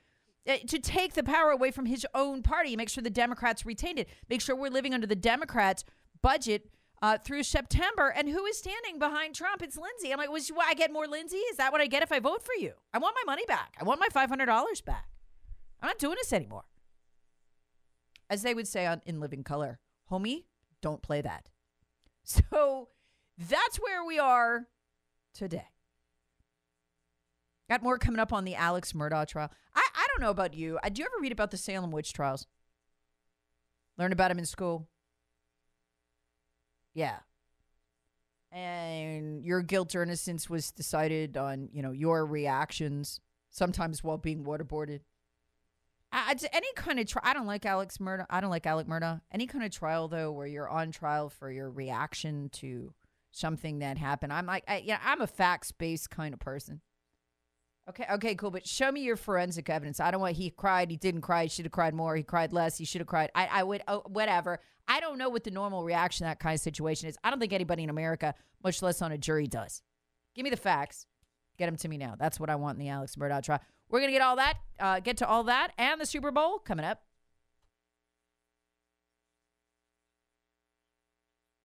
to 0.45 0.79
take 0.79 1.13
the 1.13 1.23
power 1.23 1.49
away 1.51 1.71
from 1.71 1.85
his 1.85 2.05
own 2.13 2.43
party, 2.43 2.75
make 2.75 2.89
sure 2.89 3.01
the 3.03 3.09
Democrats 3.09 3.65
retained 3.65 3.99
it, 3.99 4.09
make 4.29 4.41
sure 4.41 4.55
we're 4.55 4.69
living 4.69 4.93
under 4.93 5.07
the 5.07 5.15
Democrats' 5.15 5.83
budget 6.21 6.69
uh, 7.01 7.17
through 7.17 7.43
September. 7.43 8.09
And 8.09 8.29
who 8.29 8.45
is 8.45 8.57
standing 8.57 8.99
behind 8.99 9.35
Trump? 9.35 9.61
It's 9.61 9.77
Lindsey. 9.77 10.11
I'm 10.11 10.17
like, 10.17 10.31
was 10.31 10.51
I 10.61 10.73
get 10.73 10.91
more 10.91 11.07
Lindsey? 11.07 11.37
Is 11.37 11.57
that 11.57 11.71
what 11.71 11.81
I 11.81 11.87
get 11.87 12.03
if 12.03 12.11
I 12.11 12.19
vote 12.19 12.43
for 12.43 12.53
you? 12.59 12.73
I 12.93 12.99
want 12.99 13.15
my 13.15 13.31
money 13.31 13.45
back. 13.47 13.75
I 13.79 13.83
want 13.83 13.99
my 13.99 14.07
five 14.11 14.29
hundred 14.29 14.45
dollars 14.47 14.81
back. 14.81 15.07
I'm 15.81 15.87
not 15.87 15.99
doing 15.99 16.15
this 16.15 16.33
anymore. 16.33 16.65
As 18.29 18.41
they 18.41 18.53
would 18.53 18.67
say 18.67 18.85
on 18.85 19.01
in 19.05 19.19
Living 19.19 19.43
Color, 19.43 19.79
homie, 20.11 20.45
don't 20.81 21.01
play 21.01 21.21
that. 21.21 21.49
So 22.27 22.89
that's 23.37 23.77
where 23.77 24.03
we 24.03 24.17
are 24.17 24.65
today. 25.35 25.67
Got 27.69 27.81
more 27.83 27.97
coming 27.97 28.19
up 28.19 28.31
on 28.31 28.45
the 28.45 28.55
Alex 28.55 28.93
Murdaugh 28.93 29.27
trial. 29.27 29.51
I, 29.73 29.83
I 29.95 30.07
don't 30.09 30.21
know 30.21 30.29
about 30.29 30.53
you. 30.53 30.77
Uh, 30.83 30.89
Do 30.89 31.01
you 31.01 31.05
ever 31.05 31.19
read 31.21 31.31
about 31.31 31.51
the 31.51 31.57
Salem 31.57 31.91
witch 31.91 32.13
trials? 32.13 32.45
Learn 33.97 34.11
about 34.11 34.29
them 34.29 34.39
in 34.39 34.45
school? 34.45 34.87
Yeah. 36.93 37.17
And 38.51 39.43
your 39.43 39.61
guilt 39.61 39.95
or 39.95 40.03
innocence 40.03 40.49
was 40.49 40.71
decided 40.71 41.35
on, 41.37 41.69
you 41.73 41.81
know, 41.81 41.91
your 41.91 42.25
reactions, 42.25 43.19
sometimes 43.49 44.03
while 44.03 44.17
being 44.17 44.43
waterboarded. 44.45 45.01
I, 46.11 46.35
I- 46.41 46.49
any 46.53 46.67
kind 46.75 46.99
of 46.99 47.07
trial, 47.07 47.23
I 47.25 47.33
don't 47.33 47.47
like 47.47 47.65
Alex 47.65 47.97
Murdaugh. 47.97 48.27
I 48.29 48.39
don't 48.41 48.51
like 48.51 48.65
Alec 48.67 48.87
Murdaugh. 48.87 49.21
Any 49.31 49.47
kind 49.47 49.63
of 49.65 49.71
trial, 49.71 50.07
though, 50.07 50.31
where 50.31 50.47
you're 50.47 50.69
on 50.69 50.91
trial 50.91 51.29
for 51.29 51.51
your 51.51 51.69
reaction 51.69 52.49
to 52.53 52.93
something 53.31 53.79
that 53.79 53.97
happened. 53.97 54.31
I'm 54.31 54.45
like, 54.45 54.63
I, 54.67 54.83
yeah, 54.85 54.99
I'm 55.03 55.21
a 55.21 55.27
facts 55.27 55.71
based 55.71 56.09
kind 56.09 56.33
of 56.33 56.39
person. 56.39 56.81
Okay, 57.87 58.05
okay, 58.13 58.35
cool. 58.35 58.51
But 58.51 58.67
show 58.67 58.91
me 58.91 59.01
your 59.01 59.15
forensic 59.15 59.69
evidence. 59.69 59.99
I 59.99 60.09
don't 60.09 60.21
want 60.21 60.35
he 60.35 60.49
cried, 60.49 60.89
he 60.89 60.97
didn't 60.97 61.21
cry, 61.21 61.43
he 61.43 61.49
should 61.49 61.65
have 61.65 61.71
cried 61.71 61.93
more, 61.93 62.15
he 62.15 62.23
cried 62.23 62.51
less, 62.51 62.77
he 62.77 62.85
should 62.85 63.01
have 63.01 63.07
cried. 63.07 63.29
I, 63.35 63.47
I 63.51 63.63
would, 63.63 63.83
oh, 63.87 64.01
whatever. 64.07 64.59
I 64.87 64.99
don't 64.99 65.17
know 65.17 65.29
what 65.29 65.43
the 65.43 65.51
normal 65.51 65.83
reaction 65.83 66.25
to 66.25 66.29
that 66.29 66.39
kind 66.39 66.55
of 66.55 66.61
situation 66.61 67.09
is. 67.09 67.17
I 67.23 67.29
don't 67.29 67.39
think 67.39 67.53
anybody 67.53 67.83
in 67.83 67.89
America, 67.89 68.33
much 68.63 68.81
less 68.81 69.01
on 69.01 69.11
a 69.11 69.17
jury, 69.17 69.47
does. 69.47 69.81
Give 70.35 70.43
me 70.43 70.49
the 70.49 70.57
facts. 70.57 71.05
Get 71.57 71.67
them 71.67 71.77
to 71.77 71.87
me 71.87 71.97
now. 71.97 72.15
That's 72.17 72.39
what 72.39 72.49
I 72.49 72.55
want 72.55 72.77
in 72.77 72.85
the 72.85 72.89
Alex 72.89 73.15
Murdaugh 73.15 73.43
trial. 73.43 73.61
We're 73.89 73.99
gonna 73.99 74.11
get 74.11 74.21
all 74.21 74.35
that, 74.37 74.55
uh, 74.79 74.99
get 74.99 75.17
to 75.17 75.27
all 75.27 75.43
that, 75.43 75.71
and 75.77 76.01
the 76.01 76.05
Super 76.05 76.31
Bowl 76.31 76.59
coming 76.59 76.85
up. 76.85 77.04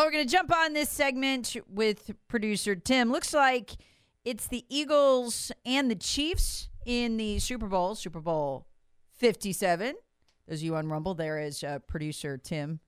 Well, 0.00 0.06
we're 0.06 0.12
going 0.12 0.26
to 0.26 0.32
jump 0.32 0.50
on 0.50 0.72
this 0.72 0.88
segment 0.88 1.54
with 1.68 2.12
producer 2.26 2.74
Tim. 2.74 3.12
Looks 3.12 3.34
like 3.34 3.72
it's 4.24 4.46
the 4.46 4.64
Eagles 4.70 5.52
and 5.66 5.90
the 5.90 5.94
Chiefs 5.94 6.70
in 6.86 7.18
the 7.18 7.38
Super 7.38 7.66
Bowl, 7.66 7.94
Super 7.94 8.20
Bowl 8.20 8.66
57. 9.18 9.94
Those 10.48 10.60
of 10.60 10.62
you 10.62 10.74
on 10.76 10.88
Rumble, 10.88 11.12
there 11.12 11.38
is 11.38 11.62
uh, 11.62 11.80
producer 11.80 12.38
Tim. 12.38 12.80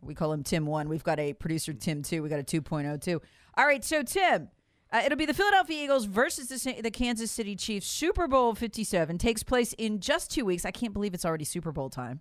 We 0.00 0.14
call 0.14 0.32
him 0.32 0.44
Tim 0.44 0.64
1. 0.64 0.88
We've 0.88 1.02
got 1.02 1.18
a 1.18 1.32
producer 1.32 1.72
Tim 1.72 2.02
2. 2.02 2.22
We 2.22 2.28
got 2.28 2.38
a 2.38 2.44
2.0 2.44 3.02
too. 3.02 3.20
All 3.56 3.66
right, 3.66 3.84
so 3.84 4.04
Tim, 4.04 4.48
uh, 4.92 5.02
it'll 5.04 5.18
be 5.18 5.26
the 5.26 5.34
Philadelphia 5.34 5.82
Eagles 5.82 6.04
versus 6.04 6.46
the, 6.46 6.80
the 6.80 6.92
Kansas 6.92 7.32
City 7.32 7.56
Chiefs. 7.56 7.88
Super 7.88 8.28
Bowl 8.28 8.54
57 8.54 9.18
takes 9.18 9.42
place 9.42 9.72
in 9.72 9.98
just 9.98 10.30
two 10.30 10.44
weeks. 10.44 10.64
I 10.64 10.70
can't 10.70 10.92
believe 10.92 11.14
it's 11.14 11.24
already 11.24 11.46
Super 11.46 11.72
Bowl 11.72 11.90
time. 11.90 12.20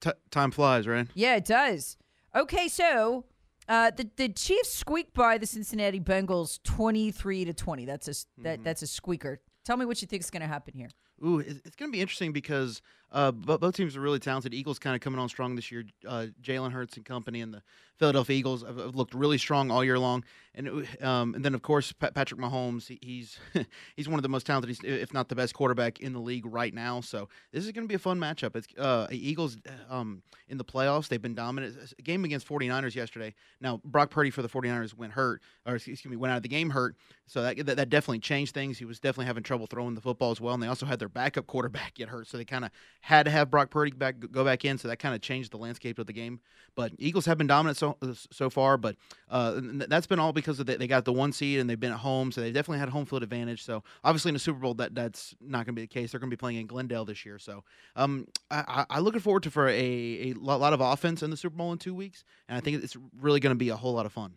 T- 0.00 0.10
time 0.32 0.50
flies, 0.50 0.88
right? 0.88 1.06
Yeah, 1.14 1.36
it 1.36 1.44
does. 1.44 1.96
Okay, 2.34 2.66
so 2.66 3.26
uh, 3.68 3.90
the 3.90 4.08
the 4.16 4.28
Chiefs 4.28 4.72
squeaked 4.72 5.14
by 5.14 5.38
the 5.38 5.46
Cincinnati 5.46 6.00
Bengals 6.00 6.60
twenty 6.62 7.10
three 7.10 7.44
to 7.44 7.52
twenty. 7.52 7.84
That's 7.84 8.08
a 8.08 8.14
that 8.42 8.64
that's 8.64 8.82
a 8.82 8.86
squeaker. 8.86 9.40
Tell 9.64 9.76
me 9.76 9.84
what 9.86 10.02
you 10.02 10.08
think 10.08 10.22
is 10.22 10.30
going 10.30 10.42
to 10.42 10.48
happen 10.48 10.74
here. 10.74 10.88
Ooh, 11.24 11.38
it's 11.38 11.76
going 11.76 11.90
to 11.90 11.96
be 11.96 12.00
interesting 12.00 12.32
because 12.32 12.82
uh, 13.12 13.30
both 13.30 13.76
teams 13.76 13.96
are 13.96 14.00
really 14.00 14.18
talented. 14.18 14.54
Eagles 14.54 14.78
kind 14.78 14.94
of 14.94 15.02
coming 15.02 15.20
on 15.20 15.28
strong 15.28 15.54
this 15.54 15.70
year. 15.70 15.84
Uh, 16.06 16.26
Jalen 16.42 16.72
Hurts 16.72 16.96
and 16.96 17.04
company 17.04 17.42
and 17.42 17.52
the 17.52 17.62
Philadelphia 17.98 18.36
Eagles 18.36 18.62
have, 18.62 18.78
have 18.78 18.96
looked 18.96 19.14
really 19.14 19.38
strong 19.38 19.70
all 19.70 19.84
year 19.84 19.98
long. 19.98 20.24
And 20.54 20.86
um, 21.02 21.34
and 21.34 21.44
then 21.44 21.54
of 21.54 21.62
course 21.62 21.92
Patrick 21.92 22.40
Mahomes, 22.40 22.88
he, 22.88 22.98
he's 23.00 23.38
he's 23.96 24.08
one 24.08 24.18
of 24.18 24.22
the 24.22 24.28
most 24.28 24.46
talented, 24.46 24.84
if 24.84 25.14
not 25.14 25.28
the 25.28 25.34
best 25.34 25.54
quarterback 25.54 26.00
in 26.00 26.12
the 26.12 26.18
league 26.18 26.44
right 26.44 26.74
now. 26.74 27.00
So 27.00 27.28
this 27.52 27.64
is 27.64 27.72
going 27.72 27.84
to 27.84 27.88
be 27.88 27.94
a 27.94 27.98
fun 27.98 28.18
matchup. 28.18 28.56
It's 28.56 28.66
uh, 28.76 29.06
Eagles 29.10 29.56
um, 29.88 30.22
in 30.48 30.58
the 30.58 30.64
playoffs. 30.64 31.08
They've 31.08 31.22
been 31.22 31.34
dominant. 31.34 31.76
A 31.98 32.02
game 32.02 32.24
against 32.24 32.48
49ers 32.48 32.94
yesterday. 32.94 33.34
Now 33.60 33.80
Brock 33.84 34.10
Purdy 34.10 34.30
for 34.30 34.42
the 34.42 34.48
49ers 34.48 34.94
went 34.94 35.12
hurt, 35.12 35.40
or 35.66 35.76
excuse 35.76 36.04
me, 36.04 36.16
went 36.16 36.32
out 36.32 36.38
of 36.38 36.42
the 36.42 36.48
game 36.48 36.70
hurt. 36.70 36.96
So 37.26 37.42
that, 37.42 37.64
that, 37.64 37.76
that 37.76 37.88
definitely 37.88 38.18
changed 38.18 38.52
things. 38.52 38.78
He 38.78 38.84
was 38.84 39.00
definitely 39.00 39.26
having 39.26 39.42
trouble 39.42 39.66
throwing 39.66 39.94
the 39.94 40.00
football 40.00 40.32
as 40.32 40.40
well. 40.40 40.54
And 40.54 40.62
they 40.62 40.66
also 40.66 40.86
had 40.86 40.98
their 40.98 41.08
backup 41.08 41.46
quarterback 41.46 41.94
get 41.94 42.08
hurt, 42.08 42.26
so 42.26 42.36
they 42.36 42.44
kind 42.44 42.64
of 42.64 42.70
had 43.02 43.24
to 43.24 43.32
have 43.32 43.50
Brock 43.50 43.68
Purdy 43.68 43.90
back 43.90 44.14
go 44.30 44.44
back 44.44 44.64
in. 44.64 44.78
So 44.78 44.86
that 44.86 44.98
kind 44.98 45.12
of 45.12 45.20
changed 45.20 45.50
the 45.52 45.56
landscape 45.56 45.98
of 45.98 46.06
the 46.06 46.12
game. 46.12 46.40
But 46.76 46.92
Eagles 46.98 47.26
have 47.26 47.36
been 47.36 47.48
dominant 47.48 47.76
so 47.76 47.98
so 48.30 48.48
far, 48.48 48.78
but 48.78 48.96
uh, 49.28 49.60
that's 49.60 50.06
been 50.06 50.20
all 50.20 50.32
because 50.32 50.60
of 50.60 50.66
the, 50.66 50.76
they 50.78 50.86
got 50.86 51.04
the 51.04 51.12
one 51.12 51.32
seed 51.32 51.58
and 51.58 51.68
they've 51.68 51.78
been 51.78 51.92
at 51.92 51.98
home, 51.98 52.30
so 52.30 52.40
they 52.40 52.52
definitely 52.52 52.78
had 52.78 52.88
home 52.88 53.04
field 53.04 53.24
advantage. 53.24 53.64
So 53.64 53.82
obviously 54.04 54.30
in 54.30 54.34
the 54.34 54.38
Super 54.38 54.60
Bowl, 54.60 54.74
that 54.74 54.94
that's 54.94 55.34
not 55.40 55.66
going 55.66 55.74
to 55.74 55.80
be 55.80 55.82
the 55.82 55.88
case. 55.88 56.12
They're 56.12 56.20
going 56.20 56.30
to 56.30 56.36
be 56.36 56.40
playing 56.40 56.58
in 56.58 56.66
Glendale 56.68 57.04
this 57.04 57.26
year, 57.26 57.40
so 57.40 57.64
um, 57.96 58.28
I, 58.52 58.86
I 58.88 59.00
looking 59.00 59.20
forward 59.20 59.42
to 59.42 59.50
for 59.50 59.68
a, 59.68 60.30
a 60.30 60.34
lot 60.34 60.72
of 60.72 60.80
offense 60.80 61.24
in 61.24 61.30
the 61.30 61.36
Super 61.36 61.56
Bowl 61.56 61.72
in 61.72 61.78
two 61.78 61.94
weeks, 61.94 62.24
and 62.48 62.56
I 62.56 62.60
think 62.60 62.82
it's 62.84 62.96
really 63.20 63.40
going 63.40 63.54
to 63.54 63.58
be 63.58 63.70
a 63.70 63.76
whole 63.76 63.94
lot 63.94 64.06
of 64.06 64.12
fun. 64.12 64.34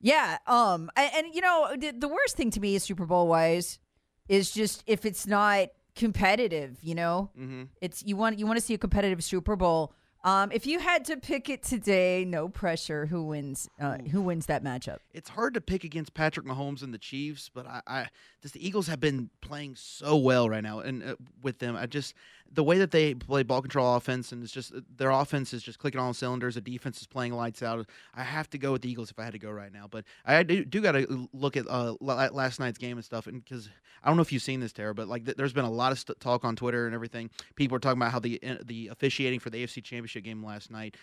Yeah, 0.00 0.38
um, 0.46 0.90
and, 0.96 1.10
and 1.16 1.34
you 1.34 1.40
know 1.40 1.74
the, 1.76 1.90
the 1.90 2.08
worst 2.08 2.36
thing 2.36 2.52
to 2.52 2.60
me 2.60 2.76
is 2.76 2.84
Super 2.84 3.04
Bowl 3.04 3.26
wise 3.26 3.80
is 4.28 4.52
just 4.52 4.84
if 4.86 5.04
it's 5.04 5.26
not 5.26 5.68
competitive. 5.94 6.78
You 6.82 6.94
know, 6.94 7.30
mm-hmm. 7.38 7.64
it's 7.80 8.02
you 8.04 8.16
want 8.16 8.38
you 8.38 8.46
want 8.46 8.58
to 8.58 8.64
see 8.64 8.74
a 8.74 8.78
competitive 8.78 9.22
Super 9.22 9.56
Bowl 9.56 9.94
um, 10.24 10.50
if 10.52 10.66
you 10.66 10.78
had 10.78 11.04
to 11.04 11.18
pick 11.18 11.50
it 11.50 11.62
today, 11.62 12.24
no 12.26 12.48
pressure. 12.48 13.04
Who 13.04 13.24
wins? 13.24 13.68
Uh, 13.78 13.98
who 14.10 14.22
wins 14.22 14.46
that 14.46 14.64
matchup? 14.64 14.98
It's 15.12 15.28
hard 15.28 15.52
to 15.52 15.60
pick 15.60 15.84
against 15.84 16.14
Patrick 16.14 16.46
Mahomes 16.46 16.82
and 16.82 16.94
the 16.94 16.98
Chiefs, 16.98 17.50
but 17.52 17.66
I, 17.66 17.82
I 17.86 18.06
just 18.40 18.54
the 18.54 18.66
Eagles 18.66 18.86
have 18.86 19.00
been 19.00 19.28
playing 19.42 19.76
so 19.76 20.16
well 20.16 20.48
right 20.48 20.62
now, 20.62 20.80
and 20.80 21.02
uh, 21.02 21.16
with 21.42 21.58
them, 21.58 21.76
I 21.76 21.84
just 21.84 22.14
the 22.52 22.62
way 22.62 22.78
that 22.78 22.90
they 22.90 23.14
play 23.14 23.42
ball 23.42 23.60
control 23.60 23.96
offense 23.96 24.32
and 24.32 24.42
it's 24.42 24.52
just 24.52 24.72
their 24.96 25.10
offense 25.10 25.52
is 25.52 25.62
just 25.62 25.78
clicking 25.78 26.00
on 26.00 26.14
cylinders. 26.14 26.54
The 26.54 26.60
defense 26.60 27.00
is 27.00 27.06
playing 27.06 27.32
lights 27.32 27.62
out. 27.62 27.86
I 28.14 28.22
have 28.22 28.48
to 28.50 28.58
go 28.58 28.72
with 28.72 28.82
the 28.82 28.90
Eagles 28.90 29.10
if 29.10 29.18
I 29.18 29.24
had 29.24 29.32
to 29.32 29.38
go 29.38 29.50
right 29.50 29.72
now, 29.72 29.88
but 29.90 30.04
I 30.24 30.42
do, 30.42 30.64
do 30.64 30.80
got 30.80 30.92
to 30.92 31.28
look 31.32 31.56
at 31.56 31.66
uh, 31.68 31.94
last 32.00 32.60
night's 32.60 32.78
game 32.78 32.96
and 32.96 33.04
stuff, 33.04 33.26
and 33.26 33.42
because 33.42 33.68
I 34.04 34.08
don't 34.08 34.16
know 34.16 34.22
if 34.22 34.32
you've 34.32 34.42
seen 34.42 34.60
this, 34.60 34.72
Tara, 34.72 34.94
but 34.94 35.08
like 35.08 35.24
th- 35.24 35.36
there's 35.36 35.54
been 35.54 35.64
a 35.64 35.70
lot 35.70 35.90
of 35.90 35.98
st- 35.98 36.20
talk 36.20 36.44
on 36.44 36.56
Twitter 36.56 36.86
and 36.86 36.94
everything. 36.94 37.30
People 37.54 37.76
are 37.76 37.80
talking 37.80 38.00
about 38.00 38.12
how 38.12 38.18
the 38.18 38.38
uh, 38.46 38.56
the 38.64 38.88
officiating 38.88 39.40
for 39.40 39.48
the 39.48 39.64
AFC 39.64 39.82
Championship 39.82 40.24
game 40.24 40.44
last 40.44 40.70
night, 40.70 40.96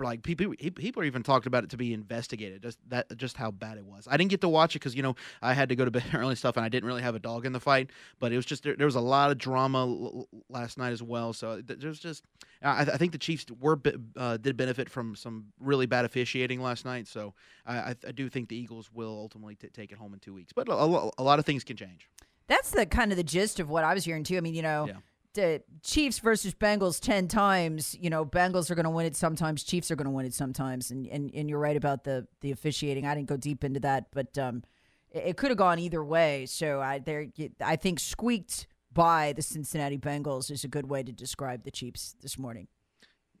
like 0.00 0.22
people 0.22 0.54
people 0.56 1.02
are 1.02 1.04
even 1.04 1.22
talked 1.22 1.46
about 1.46 1.64
it 1.64 1.70
to 1.70 1.76
be 1.76 1.92
investigated. 1.92 2.62
Just 2.62 2.78
that 2.88 3.14
just 3.18 3.36
how 3.36 3.50
bad 3.50 3.76
it 3.76 3.84
was. 3.84 4.08
I 4.10 4.16
didn't 4.16 4.30
get 4.30 4.40
to 4.40 4.48
watch 4.48 4.74
it 4.74 4.78
because 4.78 4.94
you 4.94 5.02
know 5.02 5.16
I 5.42 5.52
had 5.52 5.68
to 5.68 5.76
go 5.76 5.84
to 5.84 5.90
bed 5.90 6.04
early 6.14 6.34
stuff, 6.34 6.56
and 6.56 6.64
I 6.64 6.70
didn't 6.70 6.86
really 6.86 7.02
have 7.02 7.14
a 7.14 7.20
dog 7.20 7.44
in 7.44 7.52
the 7.52 7.60
fight. 7.60 7.90
But 8.18 8.32
it 8.32 8.36
was 8.36 8.46
just 8.46 8.62
there, 8.62 8.74
there 8.74 8.86
was 8.86 8.96
a 8.96 9.00
lot 9.00 9.30
of 9.30 9.38
drama 9.38 9.80
l- 9.80 10.28
last 10.48 10.78
night 10.78 10.85
as 10.92 11.02
well. 11.02 11.32
So 11.32 11.60
there's 11.62 11.98
just 11.98 12.24
I, 12.62 12.82
I 12.82 12.96
think 12.96 13.12
the 13.12 13.18
Chiefs 13.18 13.46
were 13.60 13.80
uh, 14.16 14.36
did 14.36 14.56
benefit 14.56 14.88
from 14.88 15.14
some 15.14 15.46
really 15.60 15.86
bad 15.86 16.04
officiating 16.04 16.60
last 16.60 16.84
night. 16.84 17.06
So 17.06 17.34
I, 17.66 17.94
I 18.06 18.12
do 18.12 18.28
think 18.28 18.48
the 18.48 18.56
Eagles 18.56 18.90
will 18.92 19.16
ultimately 19.16 19.54
t- 19.54 19.68
take 19.68 19.92
it 19.92 19.98
home 19.98 20.14
in 20.14 20.20
two 20.20 20.34
weeks. 20.34 20.52
But 20.52 20.68
a, 20.68 20.72
a, 20.72 21.22
lot 21.22 21.38
of 21.38 21.46
things 21.46 21.64
can 21.64 21.76
change. 21.76 22.08
That's 22.48 22.70
the 22.70 22.86
kind 22.86 23.10
of 23.10 23.16
the 23.16 23.24
gist 23.24 23.60
of 23.60 23.68
what 23.68 23.84
I 23.84 23.94
was 23.94 24.04
hearing 24.04 24.24
too. 24.24 24.36
I 24.36 24.40
mean, 24.40 24.54
you 24.54 24.62
know. 24.62 24.86
Yeah 24.88 24.94
the 25.36 25.62
Chiefs 25.82 26.18
versus 26.18 26.54
Bengals 26.54 26.98
10 26.98 27.28
times, 27.28 27.94
you 28.00 28.10
know, 28.10 28.24
Bengals 28.24 28.70
are 28.70 28.74
going 28.74 28.84
to 28.84 28.90
win 28.90 29.06
it 29.06 29.14
sometimes, 29.14 29.62
Chiefs 29.62 29.90
are 29.90 29.96
going 29.96 30.06
to 30.06 30.10
win 30.10 30.26
it 30.26 30.34
sometimes. 30.34 30.90
And, 30.90 31.06
and 31.06 31.30
and 31.32 31.48
you're 31.48 31.60
right 31.60 31.76
about 31.76 32.02
the 32.02 32.26
the 32.40 32.50
officiating. 32.50 33.06
I 33.06 33.14
didn't 33.14 33.28
go 33.28 33.36
deep 33.36 33.62
into 33.62 33.78
that, 33.80 34.06
but 34.12 34.36
um 34.38 34.64
it, 35.10 35.24
it 35.26 35.36
could 35.36 35.50
have 35.50 35.58
gone 35.58 35.78
either 35.78 36.02
way. 36.02 36.46
So 36.46 36.80
I 36.80 36.98
there 36.98 37.26
I 37.60 37.76
think 37.76 38.00
squeaked 38.00 38.66
by 38.96 39.34
the 39.34 39.42
Cincinnati 39.42 39.98
Bengals 39.98 40.50
is 40.50 40.64
a 40.64 40.68
good 40.68 40.88
way 40.88 41.02
to 41.02 41.12
describe 41.12 41.64
the 41.64 41.70
Chiefs 41.70 42.16
this 42.22 42.38
morning. 42.38 42.66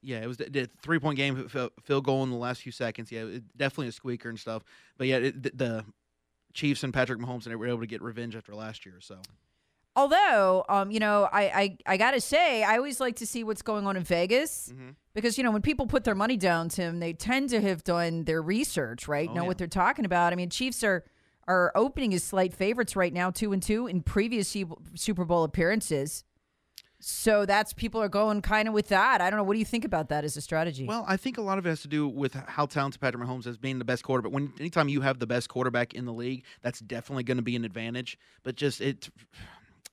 Yeah, 0.02 0.18
it 0.18 0.28
was 0.28 0.38
a 0.38 0.68
three 0.82 1.00
point 1.00 1.16
game, 1.16 1.48
field 1.48 2.04
goal 2.04 2.22
in 2.22 2.30
the 2.30 2.36
last 2.36 2.60
few 2.62 2.70
seconds. 2.70 3.10
Yeah, 3.10 3.24
definitely 3.56 3.88
a 3.88 3.92
squeaker 3.92 4.28
and 4.28 4.38
stuff. 4.38 4.62
But 4.98 5.08
yeah, 5.08 5.16
it, 5.16 5.58
the 5.58 5.84
Chiefs 6.52 6.84
and 6.84 6.92
Patrick 6.92 7.18
Mahomes 7.18 7.44
and 7.44 7.52
they 7.52 7.56
were 7.56 7.66
able 7.66 7.80
to 7.80 7.86
get 7.86 8.02
revenge 8.02 8.36
after 8.36 8.54
last 8.54 8.86
year. 8.86 8.96
So. 9.00 9.16
Although, 9.96 10.66
um, 10.68 10.90
you 10.90 11.00
know, 11.00 11.26
I, 11.32 11.42
I, 11.44 11.78
I 11.86 11.96
gotta 11.96 12.20
say, 12.20 12.62
I 12.62 12.76
always 12.76 13.00
like 13.00 13.16
to 13.16 13.26
see 13.26 13.42
what's 13.42 13.62
going 13.62 13.86
on 13.86 13.96
in 13.96 14.04
Vegas 14.04 14.70
mm-hmm. 14.70 14.90
because 15.14 15.38
you 15.38 15.44
know 15.44 15.50
when 15.50 15.62
people 15.62 15.86
put 15.86 16.04
their 16.04 16.14
money 16.14 16.36
down, 16.36 16.68
Tim, 16.68 17.00
they 17.00 17.14
tend 17.14 17.48
to 17.48 17.62
have 17.62 17.82
done 17.82 18.24
their 18.24 18.42
research, 18.42 19.08
right? 19.08 19.26
Oh, 19.30 19.32
know 19.32 19.42
yeah. 19.42 19.48
what 19.48 19.56
they're 19.56 19.66
talking 19.66 20.04
about. 20.04 20.34
I 20.34 20.36
mean, 20.36 20.50
Chiefs 20.50 20.84
are 20.84 21.04
are 21.48 21.72
opening 21.74 22.12
as 22.14 22.22
slight 22.22 22.52
favorites 22.52 22.96
right 22.96 23.12
now, 23.12 23.30
two 23.30 23.52
and 23.52 23.62
two 23.62 23.86
in 23.86 24.02
previous 24.02 24.56
Super 24.94 25.24
Bowl 25.24 25.44
appearances. 25.44 26.24
So 26.98 27.44
that's 27.44 27.72
people 27.72 28.02
are 28.02 28.08
going 28.08 28.40
kind 28.40 28.66
of 28.66 28.74
with 28.74 28.88
that. 28.88 29.20
I 29.20 29.28
don't 29.28 29.36
know. 29.36 29.44
What 29.44 29.52
do 29.52 29.58
you 29.58 29.66
think 29.66 29.84
about 29.84 30.08
that 30.08 30.24
as 30.24 30.36
a 30.36 30.40
strategy? 30.40 30.86
Well, 30.86 31.04
I 31.06 31.16
think 31.16 31.36
a 31.36 31.42
lot 31.42 31.58
of 31.58 31.66
it 31.66 31.68
has 31.68 31.82
to 31.82 31.88
do 31.88 32.08
with 32.08 32.34
how 32.34 32.66
talented 32.66 33.00
Patrick 33.00 33.22
Mahomes 33.22 33.44
has 33.44 33.58
being 33.58 33.78
the 33.78 33.84
best 33.84 34.02
quarterback. 34.02 34.32
When 34.32 34.52
anytime 34.58 34.88
you 34.88 35.02
have 35.02 35.18
the 35.18 35.26
best 35.26 35.48
quarterback 35.48 35.94
in 35.94 36.06
the 36.06 36.12
league, 36.12 36.44
that's 36.62 36.80
definitely 36.80 37.24
going 37.24 37.36
to 37.36 37.42
be 37.42 37.54
an 37.54 37.64
advantage. 37.64 38.18
But 38.42 38.56
just 38.56 38.80
it. 38.80 39.10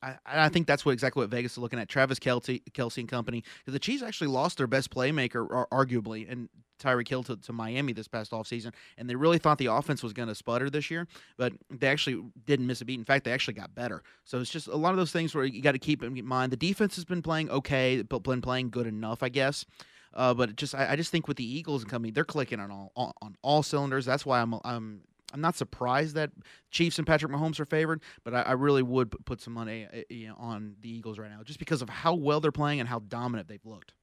I, 0.03 0.17
I, 0.25 0.49
think 0.49 0.67
that's 0.67 0.85
what 0.85 0.91
exactly 0.91 1.21
what 1.21 1.29
Vegas 1.29 1.53
is 1.53 1.57
looking 1.57 1.79
at. 1.79 1.87
Travis 1.87 2.19
Kelsey, 2.19 2.61
Kelce 2.71 2.97
and 2.97 3.07
company. 3.07 3.43
The 3.65 3.79
Chiefs 3.79 4.03
actually 4.03 4.27
lost 4.27 4.57
their 4.57 4.67
best 4.67 4.93
playmaker, 4.93 5.67
arguably, 5.71 6.29
and 6.29 6.49
Tyreek 6.79 7.07
Hill 7.07 7.23
to, 7.23 7.37
to 7.37 7.53
Miami 7.53 7.93
this 7.93 8.07
past 8.07 8.31
offseason, 8.31 8.73
and 8.97 9.09
they 9.09 9.15
really 9.15 9.37
thought 9.37 9.57
the 9.57 9.67
offense 9.67 10.03
was 10.03 10.13
going 10.13 10.27
to 10.27 10.35
sputter 10.35 10.69
this 10.69 10.91
year, 10.91 11.07
but 11.37 11.53
they 11.69 11.87
actually 11.87 12.21
didn't 12.45 12.67
miss 12.67 12.81
a 12.81 12.85
beat. 12.85 12.99
In 12.99 13.05
fact, 13.05 13.25
they 13.25 13.31
actually 13.31 13.53
got 13.53 13.73
better. 13.73 14.03
So 14.25 14.39
it's 14.39 14.49
just 14.49 14.67
a 14.67 14.75
lot 14.75 14.91
of 14.91 14.97
those 14.97 15.11
things 15.11 15.33
where 15.33 15.45
you 15.45 15.61
got 15.61 15.71
to 15.73 15.79
keep 15.79 16.03
in 16.03 16.25
mind. 16.25 16.51
The 16.51 16.57
defense 16.57 16.95
has 16.95 17.05
been 17.05 17.21
playing 17.21 17.49
okay, 17.49 18.01
but 18.01 18.19
been 18.19 18.41
playing 18.41 18.69
good 18.69 18.87
enough, 18.87 19.23
I 19.23 19.29
guess. 19.29 19.65
Uh, 20.13 20.33
but 20.33 20.55
just 20.55 20.75
I, 20.75 20.91
I, 20.91 20.95
just 20.95 21.11
think 21.11 21.27
with 21.27 21.37
the 21.37 21.57
Eagles 21.57 21.81
and 21.81 21.89
company, 21.89 22.11
they're 22.11 22.23
clicking 22.23 22.59
on 22.59 22.69
all 22.69 22.91
on, 22.95 23.13
on 23.21 23.35
all 23.41 23.63
cylinders. 23.63 24.05
That's 24.05 24.25
why 24.25 24.41
I'm 24.41 24.53
I'm 24.63 25.01
I'm 25.33 25.41
not 25.41 25.55
surprised 25.55 26.15
that 26.15 26.31
Chiefs 26.69 26.99
and 26.99 27.07
Patrick 27.07 27.31
Mahomes 27.31 27.59
are 27.59 27.65
favored, 27.65 28.01
but 28.23 28.35
I, 28.35 28.41
I 28.41 28.51
really 28.51 28.83
would 28.83 29.13
put 29.25 29.41
some 29.41 29.53
money 29.53 29.87
you 30.09 30.27
know, 30.27 30.35
on 30.37 30.75
the 30.79 30.89
Eagles 30.89 31.17
right 31.17 31.31
now, 31.31 31.41
just 31.43 31.59
because 31.59 31.81
of 31.81 31.89
how 31.89 32.13
well 32.13 32.39
they're 32.39 32.51
playing 32.51 32.79
and 32.79 32.87
how 32.87 32.99
dominant 32.99 33.47
they've 33.47 33.65
looked. 33.65 33.93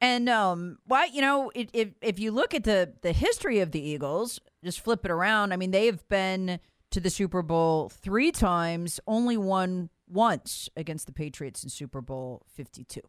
And 0.00 0.28
um, 0.28 0.78
well, 0.86 1.06
you 1.10 1.20
know, 1.20 1.50
it, 1.54 1.70
if 1.74 1.88
if 2.00 2.18
you 2.18 2.30
look 2.30 2.54
at 2.54 2.64
the 2.64 2.94
the 3.02 3.12
history 3.12 3.60
of 3.60 3.72
the 3.72 3.80
Eagles, 3.80 4.40
just 4.64 4.80
flip 4.80 5.04
it 5.04 5.10
around. 5.10 5.52
I 5.52 5.56
mean, 5.56 5.72
they've 5.72 6.06
been 6.08 6.58
to 6.92 7.00
the 7.00 7.10
Super 7.10 7.42
Bowl 7.42 7.90
three 7.90 8.32
times, 8.32 8.98
only 9.06 9.36
won 9.36 9.90
once 10.08 10.70
against 10.74 11.06
the 11.06 11.12
Patriots 11.12 11.62
in 11.62 11.68
Super 11.68 12.00
Bowl 12.00 12.42
Fifty 12.54 12.84
Two. 12.84 13.02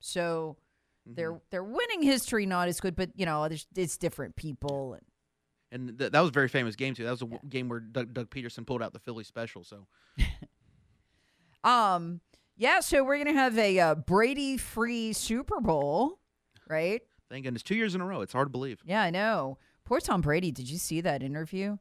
So 0.00 0.56
mm-hmm. 1.06 1.16
their 1.16 1.40
their 1.50 1.64
winning 1.64 2.02
history 2.02 2.46
not 2.46 2.68
as 2.68 2.80
good, 2.80 2.96
but 2.96 3.10
you 3.14 3.26
know, 3.26 3.46
it's 3.76 3.98
different 3.98 4.36
people 4.36 4.94
and. 4.94 5.02
And 5.70 5.98
th- 5.98 6.12
that 6.12 6.20
was 6.20 6.30
a 6.30 6.32
very 6.32 6.48
famous 6.48 6.76
game 6.76 6.94
too. 6.94 7.04
That 7.04 7.10
was 7.10 7.22
a 7.22 7.26
yeah. 7.26 7.38
game 7.48 7.68
where 7.68 7.80
Doug, 7.80 8.14
Doug 8.14 8.30
Pederson 8.30 8.66
pulled 8.66 8.82
out 8.82 8.92
the 8.92 8.98
Philly 8.98 9.24
special. 9.24 9.64
So, 9.64 9.86
um, 11.64 12.20
yeah. 12.56 12.80
So 12.80 13.04
we're 13.04 13.18
gonna 13.18 13.34
have 13.38 13.58
a 13.58 13.78
uh, 13.78 13.94
Brady-free 13.94 15.12
Super 15.12 15.60
Bowl 15.60 16.18
right? 16.68 17.02
Thank 17.30 17.44
goodness. 17.44 17.62
Two 17.62 17.74
years 17.74 17.94
in 17.94 18.00
a 18.00 18.06
row. 18.06 18.20
It's 18.20 18.32
hard 18.32 18.46
to 18.46 18.50
believe. 18.50 18.80
Yeah, 18.84 19.02
I 19.02 19.10
know. 19.10 19.58
Poor 19.84 20.00
Tom 20.00 20.20
Brady. 20.20 20.50
Did 20.50 20.70
you 20.70 20.78
see 20.78 21.00
that 21.00 21.22
interview? 21.22 21.78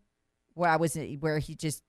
Where 0.54 0.70
I 0.70 0.78
was 0.78 0.98
where 1.20 1.40
he 1.40 1.56
just 1.56 1.84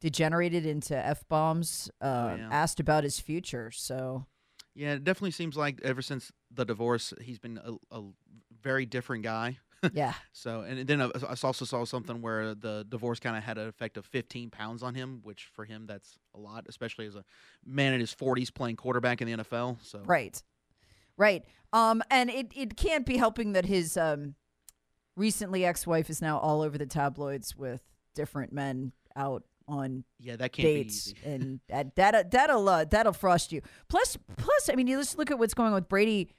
degenerated 0.00 0.64
into 0.64 0.96
f 0.96 1.26
bombs, 1.28 1.90
uh, 2.00 2.30
oh, 2.32 2.36
yeah. 2.36 2.48
asked 2.50 2.80
about 2.80 3.04
his 3.04 3.20
future. 3.20 3.70
So, 3.70 4.26
yeah, 4.74 4.94
it 4.94 5.04
definitely 5.04 5.32
seems 5.32 5.56
like 5.56 5.80
ever 5.82 6.00
since 6.00 6.32
the 6.50 6.64
divorce, 6.64 7.12
he's 7.20 7.38
been 7.38 7.60
a, 7.62 7.96
a 7.96 8.02
very 8.62 8.86
different 8.86 9.24
guy. 9.24 9.58
Yeah. 9.92 10.14
So, 10.32 10.60
and 10.60 10.86
then 10.86 11.00
I 11.00 11.10
also 11.42 11.64
saw 11.64 11.84
something 11.84 12.20
where 12.20 12.54
the 12.54 12.84
divorce 12.88 13.20
kind 13.20 13.36
of 13.36 13.42
had 13.42 13.58
an 13.58 13.68
effect 13.68 13.96
of 13.96 14.04
15 14.06 14.50
pounds 14.50 14.82
on 14.82 14.94
him, 14.94 15.20
which 15.22 15.48
for 15.54 15.64
him 15.64 15.86
that's 15.86 16.18
a 16.34 16.38
lot, 16.38 16.66
especially 16.68 17.06
as 17.06 17.14
a 17.14 17.24
man 17.64 17.94
in 17.94 18.00
his 18.00 18.14
40s 18.14 18.52
playing 18.52 18.76
quarterback 18.76 19.20
in 19.22 19.28
the 19.28 19.44
NFL. 19.44 19.78
So, 19.82 20.00
right. 20.04 20.42
Right. 21.16 21.44
Um, 21.72 22.02
and 22.10 22.28
it, 22.30 22.52
it 22.54 22.76
can't 22.76 23.06
be 23.06 23.16
helping 23.16 23.52
that 23.52 23.66
his 23.66 23.96
um, 23.96 24.34
recently 25.16 25.64
ex 25.64 25.86
wife 25.86 26.10
is 26.10 26.20
now 26.20 26.38
all 26.38 26.62
over 26.62 26.76
the 26.78 26.86
tabloids 26.86 27.56
with 27.56 27.82
different 28.14 28.52
men 28.52 28.92
out 29.16 29.44
on 29.66 30.04
yeah 30.18 30.36
that 30.36 30.52
can't 30.52 30.66
dates 30.66 31.14
and 31.24 31.58
that 31.68 31.96
that 31.96 32.30
that'll 32.30 32.68
uh, 32.68 32.84
that'll 32.84 33.12
frost 33.12 33.52
you. 33.52 33.62
Plus 33.88 34.16
plus 34.36 34.68
I 34.70 34.74
mean 34.74 34.86
you 34.86 34.98
just 34.98 35.18
look 35.18 35.30
at 35.30 35.38
what's 35.38 35.54
going 35.54 35.68
on 35.68 35.74
with 35.74 35.88
Brady. 35.88 36.30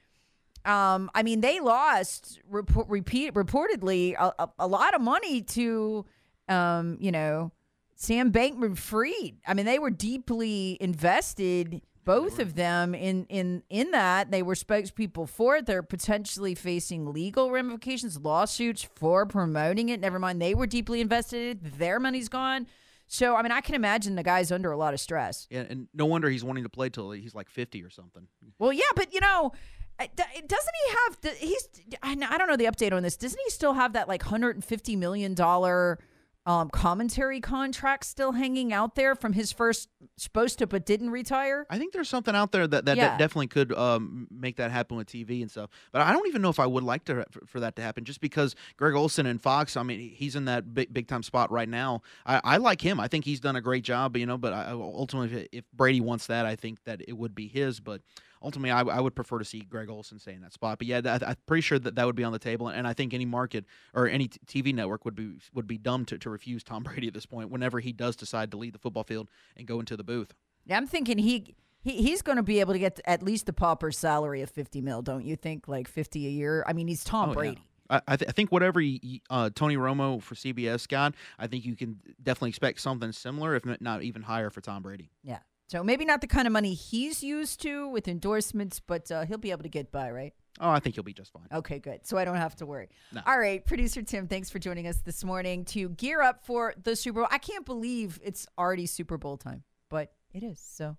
Um, 0.65 1.11
I 1.13 1.23
mean 1.23 1.41
they 1.41 1.59
lost 1.59 2.39
report, 2.49 2.87
repeat 2.89 3.33
reportedly 3.33 4.15
a, 4.17 4.33
a, 4.39 4.49
a 4.59 4.67
lot 4.67 4.95
of 4.95 5.01
money 5.01 5.41
to 5.41 6.05
um, 6.49 6.97
you 6.99 7.11
know 7.11 7.51
Sam 7.95 8.31
Bankman 8.31 8.77
Fried. 8.77 9.37
I 9.47 9.53
mean, 9.53 9.65
they 9.65 9.79
were 9.79 9.89
deeply 9.89 10.77
invested, 10.81 11.81
both 12.03 12.39
of 12.39 12.55
them, 12.55 12.93
in 12.93 13.25
in 13.29 13.63
in 13.69 13.91
that. 13.91 14.31
They 14.31 14.43
were 14.43 14.53
spokespeople 14.53 15.29
for 15.29 15.57
it. 15.57 15.65
They're 15.65 15.81
potentially 15.81 16.55
facing 16.55 17.11
legal 17.13 17.51
ramifications, 17.51 18.19
lawsuits 18.19 18.83
for 18.95 19.25
promoting 19.25 19.89
it. 19.89 19.99
Never 20.01 20.19
mind, 20.19 20.41
they 20.41 20.53
were 20.53 20.67
deeply 20.67 20.99
invested. 21.01 21.63
Their 21.77 21.99
money's 21.99 22.29
gone. 22.29 22.67
So, 23.07 23.35
I 23.35 23.43
mean, 23.43 23.51
I 23.51 23.61
can 23.61 23.75
imagine 23.75 24.15
the 24.15 24.23
guy's 24.23 24.51
under 24.51 24.71
a 24.71 24.77
lot 24.77 24.95
of 24.95 24.99
stress. 24.99 25.47
Yeah, 25.51 25.63
and 25.69 25.87
no 25.93 26.07
wonder 26.07 26.27
he's 26.27 26.43
wanting 26.43 26.63
to 26.63 26.69
play 26.69 26.89
till 26.89 27.11
he's 27.11 27.35
like 27.35 27.51
50 27.51 27.83
or 27.83 27.91
something. 27.91 28.27
Well, 28.57 28.73
yeah, 28.73 28.81
but 28.95 29.13
you 29.13 29.19
know, 29.21 29.51
doesn't 29.97 30.47
he 30.47 30.93
have? 30.93 31.21
The, 31.21 31.29
he's 31.29 31.67
I 32.03 32.15
don't 32.15 32.47
know 32.47 32.57
the 32.57 32.65
update 32.65 32.93
on 32.93 33.03
this. 33.03 33.17
Doesn't 33.17 33.39
he 33.45 33.49
still 33.49 33.73
have 33.73 33.93
that 33.93 34.07
like 34.07 34.23
hundred 34.23 34.55
and 34.55 34.63
fifty 34.63 34.95
million 34.95 35.33
dollar? 35.33 35.99
um, 36.47 36.69
commentary 36.69 37.41
contract 37.41 38.05
still 38.05 38.31
hanging 38.31 38.71
out 38.71 38.93
there 38.93 39.15
from 39.15 39.33
his 39.33 39.51
first 39.51 39.89
supposed 40.15 40.59
to 40.59 40.67
but 40.67 40.85
didn't 40.85 41.09
retire? 41.09 41.65
I 41.71 41.79
think 41.79 41.91
there's 41.91 42.09
something 42.09 42.35
out 42.35 42.51
there 42.51 42.67
that 42.67 42.85
that, 42.85 42.97
yeah. 42.97 43.09
that 43.09 43.19
definitely 43.19 43.47
could 43.47 43.73
um, 43.73 44.27
make 44.29 44.57
that 44.57 44.69
happen 44.69 44.95
with 44.95 45.07
TV 45.07 45.41
and 45.41 45.49
stuff. 45.49 45.71
But 45.91 46.03
I 46.03 46.13
don't 46.13 46.27
even 46.27 46.43
know 46.43 46.49
if 46.49 46.59
I 46.59 46.67
would 46.67 46.83
like 46.83 47.05
to 47.05 47.25
for, 47.31 47.45
for, 47.47 47.59
that 47.61 47.75
to 47.77 47.81
happen, 47.81 48.05
just 48.05 48.21
because 48.21 48.55
Greg 48.77 48.93
Olsen 48.93 49.25
and 49.25 49.41
Fox. 49.41 49.75
I 49.75 49.81
mean, 49.81 49.99
he's 49.99 50.35
in 50.35 50.45
that 50.45 50.73
big 50.73 50.93
big 50.93 51.07
time 51.07 51.23
spot 51.23 51.51
right 51.51 51.69
now. 51.69 52.03
I, 52.25 52.41
I 52.43 52.57
like 52.57 52.79
him. 52.79 52.99
I 52.99 53.07
think 53.07 53.25
he's 53.25 53.39
done 53.39 53.55
a 53.55 53.61
great 53.61 53.83
job. 53.83 54.15
You 54.15 54.27
know, 54.27 54.37
but 54.37 54.53
I, 54.53 54.71
ultimately, 54.71 55.47
if 55.51 55.65
Brady 55.73 56.01
wants 56.01 56.27
that, 56.27 56.45
I 56.45 56.55
think 56.55 56.83
that 56.83 57.01
it 57.07 57.13
would 57.13 57.33
be 57.33 57.47
his. 57.47 57.79
But 57.79 58.01
ultimately, 58.41 58.71
I, 58.71 58.81
I, 58.81 58.99
would 58.99 59.15
prefer 59.15 59.39
to 59.39 59.45
see 59.45 59.61
Greg 59.61 59.89
Olsen 59.89 60.19
stay 60.19 60.33
in 60.33 60.41
that 60.41 60.53
spot. 60.53 60.77
But 60.77 60.87
yeah, 60.87 61.01
I, 61.05 61.31
am 61.31 61.35
pretty 61.45 61.61
sure 61.61 61.79
that 61.79 61.95
that 61.95 62.05
would 62.05 62.15
be 62.15 62.23
on 62.23 62.31
the 62.31 62.39
table, 62.39 62.67
and 62.67 62.87
I 62.87 62.93
think 62.93 63.13
any 63.13 63.25
market 63.25 63.65
or 63.93 64.07
any 64.07 64.27
t- 64.27 64.63
TV 64.63 64.73
network 64.73 65.05
would 65.05 65.15
be 65.15 65.37
would 65.53 65.67
be 65.67 65.77
dumb 65.77 66.05
to, 66.05 66.17
to 66.17 66.29
refuse 66.29 66.63
Tom 66.63 66.83
Brady 66.83 67.07
at 67.07 67.13
this 67.13 67.25
point. 67.25 67.49
Whenever 67.49 67.79
he 67.79 67.91
does 67.91 68.15
decide 68.15 68.51
to 68.51 68.57
leave 68.57 68.73
the 68.73 68.79
football 68.79 69.03
field 69.03 69.29
and 69.57 69.67
go 69.67 69.79
into 69.79 69.97
the 69.97 70.03
booth, 70.03 70.33
yeah, 70.65 70.77
I'm 70.77 70.87
thinking 70.87 71.17
he. 71.17 71.55
He, 71.81 72.01
he's 72.01 72.23
going 72.23 72.37
to 72.37 72.41
be 72.41 72.61
able 72.61 72.73
to 72.73 72.79
get 72.79 72.99
at 73.05 73.21
least 73.21 73.45
the 73.45 73.53
pauper 73.53 73.91
salary 73.91 74.41
of 74.41 74.49
50 74.49 74.81
mil, 74.81 75.03
don't 75.03 75.23
you 75.23 75.35
think? 75.35 75.67
Like 75.67 75.87
50 75.87 76.25
a 76.25 76.29
year. 76.31 76.65
I 76.65 76.73
mean, 76.73 76.87
he's 76.87 77.03
Tom 77.03 77.29
oh, 77.29 77.33
Brady. 77.35 77.57
Yeah. 77.57 77.99
I, 78.07 78.15
th- 78.15 78.27
I, 78.27 78.31
think 78.31 78.51
whatever 78.51 78.81
uh, 79.29 79.49
Tony 79.53 79.77
Romo 79.77 80.21
for 80.21 80.35
CBS 80.35 80.87
got, 80.87 81.13
I 81.37 81.47
think 81.47 81.65
you 81.65 81.75
can 81.75 81.99
definitely 82.21 82.49
expect 82.49 82.81
something 82.81 83.11
similar, 83.11 83.55
if 83.55 83.63
not 83.79 84.03
even 84.03 84.23
higher, 84.23 84.49
for 84.49 84.61
Tom 84.61 84.81
Brady. 84.81 85.11
Yeah, 85.23 85.39
so 85.67 85.83
maybe 85.83 86.05
not 86.05 86.21
the 86.21 86.27
kind 86.27 86.47
of 86.47 86.53
money 86.53 86.73
he's 86.73 87.23
used 87.23 87.61
to 87.63 87.87
with 87.89 88.07
endorsements, 88.07 88.79
but 88.79 89.09
uh, 89.11 89.25
he'll 89.25 89.37
be 89.37 89.51
able 89.51 89.63
to 89.63 89.69
get 89.69 89.91
by, 89.91 90.11
right? 90.11 90.33
Oh, 90.59 90.69
I 90.69 90.79
think 90.79 90.95
he'll 90.95 91.03
be 91.03 91.13
just 91.13 91.33
fine. 91.33 91.47
Okay, 91.51 91.79
good. 91.79 92.05
So 92.05 92.17
I 92.17 92.23
don't 92.23 92.37
have 92.37 92.55
to 92.57 92.65
worry. 92.65 92.89
No. 93.11 93.21
All 93.25 93.37
right, 93.37 93.65
producer 93.65 94.01
Tim, 94.01 94.27
thanks 94.27 94.49
for 94.49 94.59
joining 94.59 94.87
us 94.87 94.97
this 95.01 95.23
morning 95.23 95.65
to 95.65 95.89
gear 95.89 96.21
up 96.21 96.45
for 96.45 96.73
the 96.81 96.95
Super 96.95 97.21
Bowl. 97.21 97.29
I 97.31 97.39
can't 97.39 97.65
believe 97.65 98.19
it's 98.23 98.47
already 98.57 98.85
Super 98.85 99.17
Bowl 99.17 99.37
time, 99.37 99.63
but 99.89 100.13
it 100.33 100.43
is. 100.43 100.59
So 100.59 100.95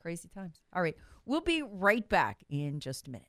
crazy 0.00 0.28
times. 0.28 0.56
All 0.74 0.82
right, 0.82 0.96
we'll 1.24 1.40
be 1.40 1.62
right 1.62 2.08
back 2.08 2.38
in 2.48 2.80
just 2.80 3.06
a 3.06 3.10
minute. 3.10 3.28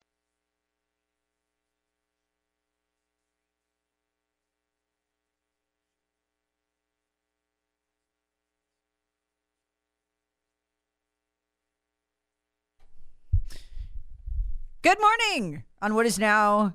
Good 14.83 14.97
morning 14.99 15.63
on 15.79 15.93
what 15.93 16.07
is 16.07 16.17
now 16.17 16.73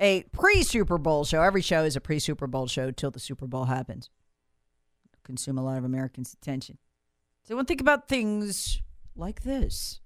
a 0.00 0.24
pre 0.32 0.64
Super 0.64 0.98
Bowl 0.98 1.24
show. 1.24 1.42
Every 1.42 1.62
show 1.62 1.84
is 1.84 1.94
a 1.94 2.00
pre 2.00 2.18
Super 2.18 2.48
Bowl 2.48 2.66
show 2.66 2.90
till 2.90 3.12
the 3.12 3.20
Super 3.20 3.46
Bowl 3.46 3.66
happens. 3.66 4.10
Consume 5.22 5.58
a 5.58 5.62
lot 5.62 5.78
of 5.78 5.84
Americans' 5.84 6.34
attention. 6.34 6.76
So 7.44 7.54
we'll 7.54 7.66
think 7.66 7.80
about 7.80 8.08
things 8.08 8.82
like 9.14 9.44
this. 9.44 10.00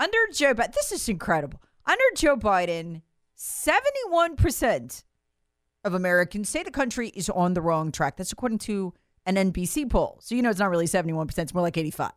Under 0.00 0.18
Joe 0.32 0.52
Biden, 0.52 0.72
this 0.72 0.90
is 0.90 1.08
incredible. 1.08 1.62
Under 1.86 2.04
Joe 2.16 2.36
Biden, 2.36 3.02
71% 3.38 5.04
of 5.84 5.94
Americans 5.94 6.48
say 6.48 6.64
the 6.64 6.72
country 6.72 7.10
is 7.10 7.30
on 7.30 7.54
the 7.54 7.62
wrong 7.62 7.92
track. 7.92 8.16
That's 8.16 8.32
according 8.32 8.58
to 8.58 8.92
an 9.26 9.36
NBC 9.36 9.88
poll. 9.88 10.18
So 10.20 10.34
you 10.34 10.42
know 10.42 10.50
it's 10.50 10.58
not 10.58 10.70
really 10.70 10.86
71%, 10.86 11.38
it's 11.38 11.54
more 11.54 11.62
like 11.62 11.76
85 11.76 12.10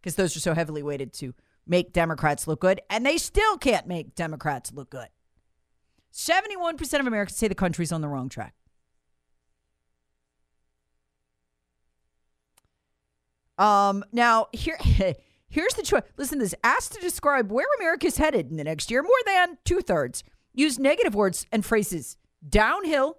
because 0.00 0.14
those 0.14 0.36
are 0.36 0.40
so 0.40 0.54
heavily 0.54 0.84
weighted 0.84 1.12
to 1.14 1.34
make 1.66 1.92
Democrats 1.92 2.46
look 2.46 2.60
good, 2.60 2.80
and 2.90 3.04
they 3.04 3.18
still 3.18 3.56
can't 3.58 3.86
make 3.86 4.14
Democrats 4.14 4.72
look 4.72 4.90
good. 4.90 5.08
71% 6.12 7.00
of 7.00 7.06
Americans 7.06 7.38
say 7.38 7.48
the 7.48 7.54
country's 7.54 7.92
on 7.92 8.00
the 8.00 8.08
wrong 8.08 8.28
track. 8.28 8.54
Um, 13.58 14.04
now, 14.12 14.48
here, 14.52 14.78
here's 15.48 15.74
the 15.74 15.82
choice. 15.82 16.02
Listen 16.16 16.38
to 16.38 16.44
this. 16.44 16.54
Asked 16.64 16.94
to 16.94 17.00
describe 17.00 17.50
where 17.50 17.66
America 17.78 18.06
is 18.06 18.16
headed 18.16 18.50
in 18.50 18.56
the 18.56 18.64
next 18.64 18.90
year, 18.90 19.02
more 19.02 19.10
than 19.24 19.58
two 19.64 19.80
thirds 19.80 20.24
use 20.54 20.78
negative 20.78 21.14
words 21.14 21.46
and 21.50 21.64
phrases 21.64 22.16
downhill, 22.46 23.18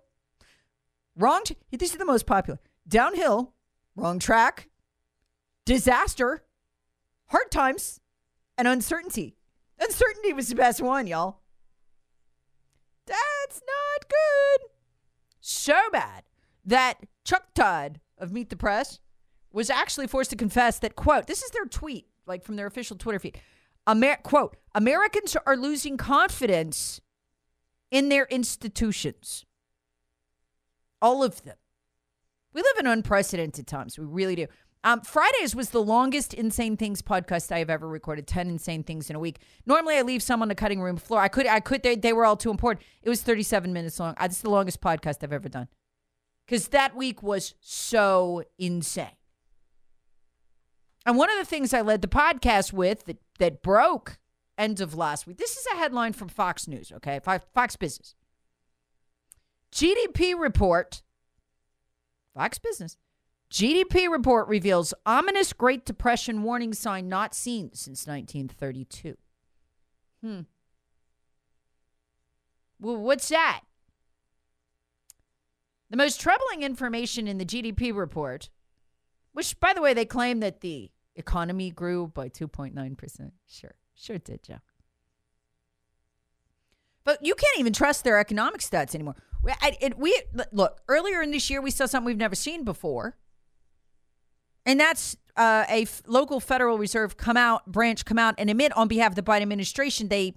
wrong. 1.16 1.42
T- 1.46 1.58
these 1.72 1.96
are 1.96 2.00
the 2.00 2.06
most 2.06 2.26
popular 2.26 2.60
downhill, 2.88 3.54
wrong 3.96 4.20
track, 4.20 4.70
disaster, 5.66 6.44
hard 7.28 7.50
times, 7.50 8.00
and 8.64 8.72
uncertainty. 8.72 9.36
Uncertainty 9.78 10.32
was 10.32 10.48
the 10.48 10.56
best 10.56 10.82
one, 10.82 11.06
y'all. 11.06 11.42
That's 13.06 13.62
not 13.62 14.08
good. 14.08 14.70
So 15.42 15.76
bad 15.92 16.24
that 16.64 16.94
Chuck 17.26 17.54
Todd 17.54 18.00
of 18.18 18.32
Meet 18.32 18.50
the 18.50 18.56
Press 18.56 19.00
was 19.52 19.70
actually 19.70 20.08
forced 20.08 20.30
to 20.30 20.38
confess 20.38 20.80
that, 20.80 20.96
quote, 20.96 21.28
this 21.28 21.44
is 21.44 21.52
their 21.52 21.66
tweet, 21.66 22.08
like 22.26 22.46
from 22.46 22.56
their 22.56 22.66
official 22.66 22.96
Twitter 22.96 23.20
feed. 23.20 23.42
Amer- 23.86 24.22
quote, 24.24 24.56
Americans 24.74 25.36
are 25.46 25.58
losing 25.58 25.98
confidence 25.98 27.02
in 27.92 28.08
their 28.08 28.28
institutions. 28.28 29.46
All 31.02 31.22
of 31.22 31.44
them. 31.44 31.58
We 32.54 32.62
live 32.62 32.80
in 32.80 32.88
unprecedented 32.88 33.68
times. 33.68 34.00
We 34.00 34.06
really 34.06 34.36
do. 34.36 34.48
Um, 34.86 35.02
Fridays 35.02 35.56
was 35.56 35.70
the 35.70 35.82
longest 35.82 36.34
Insane 36.34 36.76
Things 36.76 37.02
podcast 37.02 37.52
I 37.54 37.60
have 37.60 37.70
ever 37.70 37.88
recorded. 37.88 38.28
Ten 38.28 38.50
insane 38.50 38.84
things 38.84 39.10
in 39.10 39.16
a 39.16 39.20
week. 39.20 39.40
Normally, 39.66 39.96
I 39.96 40.02
leave 40.02 40.22
some 40.22 40.42
on 40.42 40.50
the 40.50 40.56
cutting 40.56 40.82
room 40.82 40.98
floor. 40.98 41.22
I 41.22 41.30
could, 41.30 41.48
I 41.48 41.62
could. 41.62 41.84
They, 41.84 41.96
they 41.96 42.12
were 42.12 42.26
all 42.26 42.36
too 42.36 42.52
important. 42.52 42.86
It 43.02 43.10
was 43.10 43.22
thirty-seven 43.22 43.72
minutes 43.72 44.00
long. 44.00 44.16
It's 44.20 44.42
the 44.42 44.50
longest 44.50 44.82
podcast 44.82 45.24
I've 45.24 45.32
ever 45.32 45.48
done 45.48 45.70
because 46.46 46.68
that 46.70 46.98
week 46.98 47.24
was 47.24 47.56
so 47.62 48.44
insane. 48.58 49.08
And 51.06 51.18
one 51.18 51.30
of 51.30 51.38
the 51.38 51.46
things 51.46 51.74
I 51.74 51.82
led 51.82 52.02
the 52.02 52.08
podcast 52.10 52.74
with 52.74 53.06
that 53.06 53.18
that 53.40 53.64
broke 53.64 54.18
end 54.58 54.82
of 54.82 54.96
last 54.96 55.26
week. 55.26 55.38
This 55.38 55.56
is 55.56 55.66
a 55.74 55.78
headline 55.78 56.12
from 56.12 56.28
Fox 56.28 56.68
News. 56.68 56.92
Okay, 56.98 57.22
Fox 57.24 57.76
Business. 57.78 58.16
GDP 59.72 60.38
report. 60.38 61.02
Fox 62.36 62.58
Business 62.60 62.98
GDP 63.54 64.10
report 64.10 64.48
reveals 64.48 64.96
ominous 65.06 65.54
Great 65.54 65.86
Depression 65.86 66.42
warning 66.42 66.74
sign 66.74 67.08
not 67.08 67.36
seen 67.36 67.70
since 67.76 68.08
1932. 68.08 69.16
Hmm. 70.22 70.40
Well, 72.80 72.98
what's 72.98 73.30
that? 73.30 73.62
The 75.92 75.98
most 75.98 76.20
troubling 76.20 76.64
information 76.64 77.28
in 77.28 77.38
the 77.38 77.46
GDP 77.46 77.96
report, 77.96 78.50
which, 79.34 79.60
by 79.60 79.74
the 79.74 79.84
way, 79.84 79.94
they 79.94 80.06
claim 80.06 80.40
that 80.40 80.62
the 80.62 80.90
economy 81.16 81.70
grew 81.70 82.08
by 82.08 82.30
2.9%. 82.30 83.32
Sure, 83.48 83.76
sure 83.94 84.18
did, 84.18 84.42
Joe. 84.42 84.62
But 87.04 87.24
you 87.24 87.36
can't 87.36 87.60
even 87.60 87.74
trust 87.74 88.04
their 88.04 88.18
economic 88.18 88.62
stats 88.62 88.96
anymore. 88.96 89.16
We, 89.44 89.54
it, 89.62 89.96
we 90.00 90.20
look 90.52 90.82
earlier 90.88 91.22
in 91.22 91.30
this 91.30 91.52
year, 91.52 91.62
we 91.62 91.70
saw 91.70 91.86
something 91.86 92.08
we've 92.08 92.18
never 92.18 92.34
seen 92.34 92.64
before, 92.64 93.16
and 94.66 94.80
that's 94.80 95.18
uh, 95.36 95.66
a 95.70 95.84
f- 95.84 96.02
local 96.06 96.40
Federal 96.40 96.78
Reserve 96.78 97.18
come 97.18 97.38
out 97.38 97.66
branch 97.66 98.06
come 98.06 98.20
out 98.20 98.36
and 98.38 98.50
admit 98.50 98.76
on 98.78 98.88
behalf 98.88 99.12
of 99.12 99.16
the 99.16 99.24
Biden 99.24 99.42
administration 99.42 100.08
they 100.08 100.36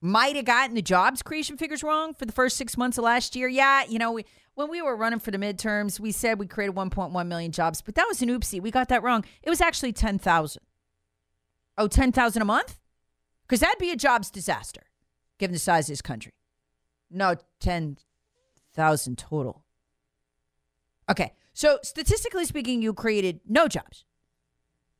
might 0.00 0.34
have 0.34 0.44
gotten 0.44 0.74
the 0.74 0.82
jobs 0.82 1.22
creation 1.22 1.56
figures 1.56 1.82
wrong 1.82 2.12
for 2.12 2.26
the 2.26 2.32
first 2.32 2.56
six 2.56 2.76
months 2.76 2.98
of 2.98 3.04
last 3.04 3.36
year. 3.36 3.48
Yeah, 3.48 3.84
you 3.88 3.98
know, 3.98 4.12
we, 4.12 4.24
when 4.54 4.68
we 4.68 4.82
were 4.82 4.96
running 4.96 5.20
for 5.20 5.30
the 5.30 5.38
midterms, 5.38 6.00
we 6.00 6.10
said 6.10 6.38
we 6.38 6.46
created 6.46 6.74
1.1 6.74 7.26
million 7.26 7.52
jobs, 7.52 7.80
but 7.80 7.94
that 7.94 8.06
was 8.08 8.20
an 8.20 8.28
oopsie. 8.28 8.60
We 8.60 8.70
got 8.70 8.88
that 8.88 9.02
wrong. 9.02 9.24
It 9.42 9.48
was 9.48 9.60
actually 9.60 9.92
10,000. 9.92 10.62
Oh, 11.78 11.88
10,000 11.88 12.42
a 12.42 12.44
month? 12.44 12.78
Because 13.46 13.60
that'd 13.60 13.78
be 13.78 13.90
a 13.90 13.96
jobs 13.96 14.30
disaster 14.30 14.82
given 15.38 15.52
the 15.52 15.58
size 15.58 15.88
of 15.88 15.92
this 15.92 16.02
country. 16.02 16.32
No, 17.10 17.36
10,000 17.60 19.18
total. 19.18 19.64
Okay. 21.08 21.32
So, 21.52 21.78
statistically 21.82 22.44
speaking, 22.46 22.82
you 22.82 22.94
created 22.94 23.40
no 23.46 23.68
jobs. 23.68 24.04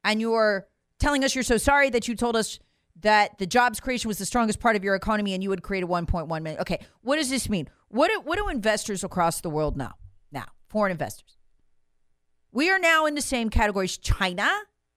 And 0.05 0.21
you're 0.21 0.67
telling 0.99 1.25
us 1.25 1.35
you're 1.35 1.45
so 1.45 1.57
sorry 1.57 1.91
that 1.91 2.09
you 2.09 2.15
told 2.15 2.37
us 2.37 2.59
that 3.01 3.39
the 3.39 3.47
jobs 3.47 3.81
creation 3.81 4.09
was 4.09 4.19
the 4.19 4.27
strongest 4.27 4.61
part 4.61 4.77
of 4.77 4.85
your 4.85 4.95
economy 4.95 5.33
and 5.33 5.43
you 5.43 5.49
would 5.49 5.63
create 5.63 5.83
a 5.83 5.87
1.1 5.87 6.29
million. 6.29 6.61
Okay. 6.61 6.79
What 7.01 7.17
does 7.17 7.31
this 7.31 7.49
mean? 7.49 7.69
What 7.89 8.09
do, 8.09 8.21
what 8.21 8.37
do 8.39 8.49
investors 8.49 9.03
across 9.03 9.41
the 9.41 9.51
world 9.51 9.77
know 9.77 9.93
now? 10.31 10.47
Foreign 10.69 10.93
investors. 10.93 11.37
We 12.53 12.71
are 12.71 12.79
now 12.79 13.07
in 13.07 13.15
the 13.15 13.23
same 13.23 13.49
categories 13.49 13.97
China 13.97 14.49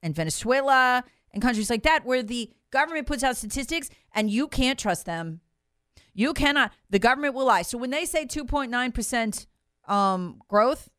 and 0.03 0.13
Venezuela 0.13 1.03
and 1.31 1.41
countries 1.41 1.69
like 1.69 1.83
that 1.83 2.05
where 2.05 2.21
the 2.21 2.51
government 2.71 3.07
puts 3.07 3.23
out 3.23 3.37
statistics 3.37 3.89
and 4.13 4.29
you 4.29 4.47
can't 4.47 4.77
trust 4.77 5.05
them 5.05 5.39
you 6.15 6.33
cannot. 6.33 6.71
The 6.89 6.97
government 6.97 7.35
will 7.35 7.45
lie. 7.45 7.61
So 7.61 7.77
when 7.77 7.91
they 7.91 8.05
say 8.05 8.25
2.9% 8.25 9.45
um, 9.87 10.41
growth 10.47 10.89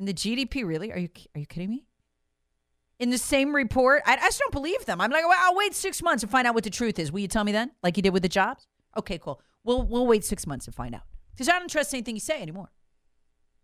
in 0.00 0.06
the 0.06 0.14
GDP, 0.14 0.66
really? 0.66 0.90
Are 0.92 0.98
you 0.98 1.10
are 1.36 1.40
you 1.40 1.46
kidding 1.46 1.70
me? 1.70 1.84
In 2.98 3.10
the 3.10 3.18
same 3.18 3.54
report, 3.54 4.02
I, 4.06 4.14
I 4.14 4.26
just 4.26 4.40
don't 4.40 4.52
believe 4.52 4.84
them. 4.86 5.00
I'm 5.00 5.10
like, 5.10 5.24
well, 5.26 5.38
I'll 5.38 5.54
wait 5.54 5.74
six 5.74 6.02
months 6.02 6.22
and 6.22 6.32
find 6.32 6.46
out 6.46 6.54
what 6.54 6.64
the 6.64 6.70
truth 6.70 6.98
is. 6.98 7.12
Will 7.12 7.20
you 7.20 7.28
tell 7.28 7.44
me 7.44 7.52
then, 7.52 7.70
like 7.82 7.96
you 7.96 8.02
did 8.02 8.12
with 8.12 8.22
the 8.22 8.28
jobs? 8.28 8.66
Okay, 8.98 9.18
cool. 9.18 9.40
We'll 9.62 9.82
we'll 9.82 10.06
wait 10.06 10.24
six 10.24 10.46
months 10.46 10.66
and 10.66 10.74
find 10.74 10.94
out 10.94 11.02
because 11.32 11.48
I 11.48 11.58
don't 11.58 11.70
trust 11.70 11.94
anything 11.94 12.16
you 12.16 12.20
say 12.20 12.40
anymore. 12.42 12.72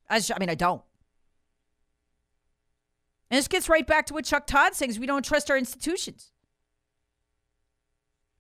I, 0.09 0.19
just, 0.19 0.31
I 0.33 0.39
mean, 0.39 0.51
I 0.51 0.55
don't. 0.55 0.83
And 3.31 3.39
this 3.39 3.49
gets 3.49 3.69
right 3.69 3.85
back 3.85 4.07
to 4.07 4.15
what 4.15 4.25
Chuck 4.27 4.47
Todd 4.47 4.75
says: 4.75 5.01
we 5.01 5.07
don't 5.07 5.25
trust 5.25 5.51
our 5.51 5.57
institutions. 5.57 6.33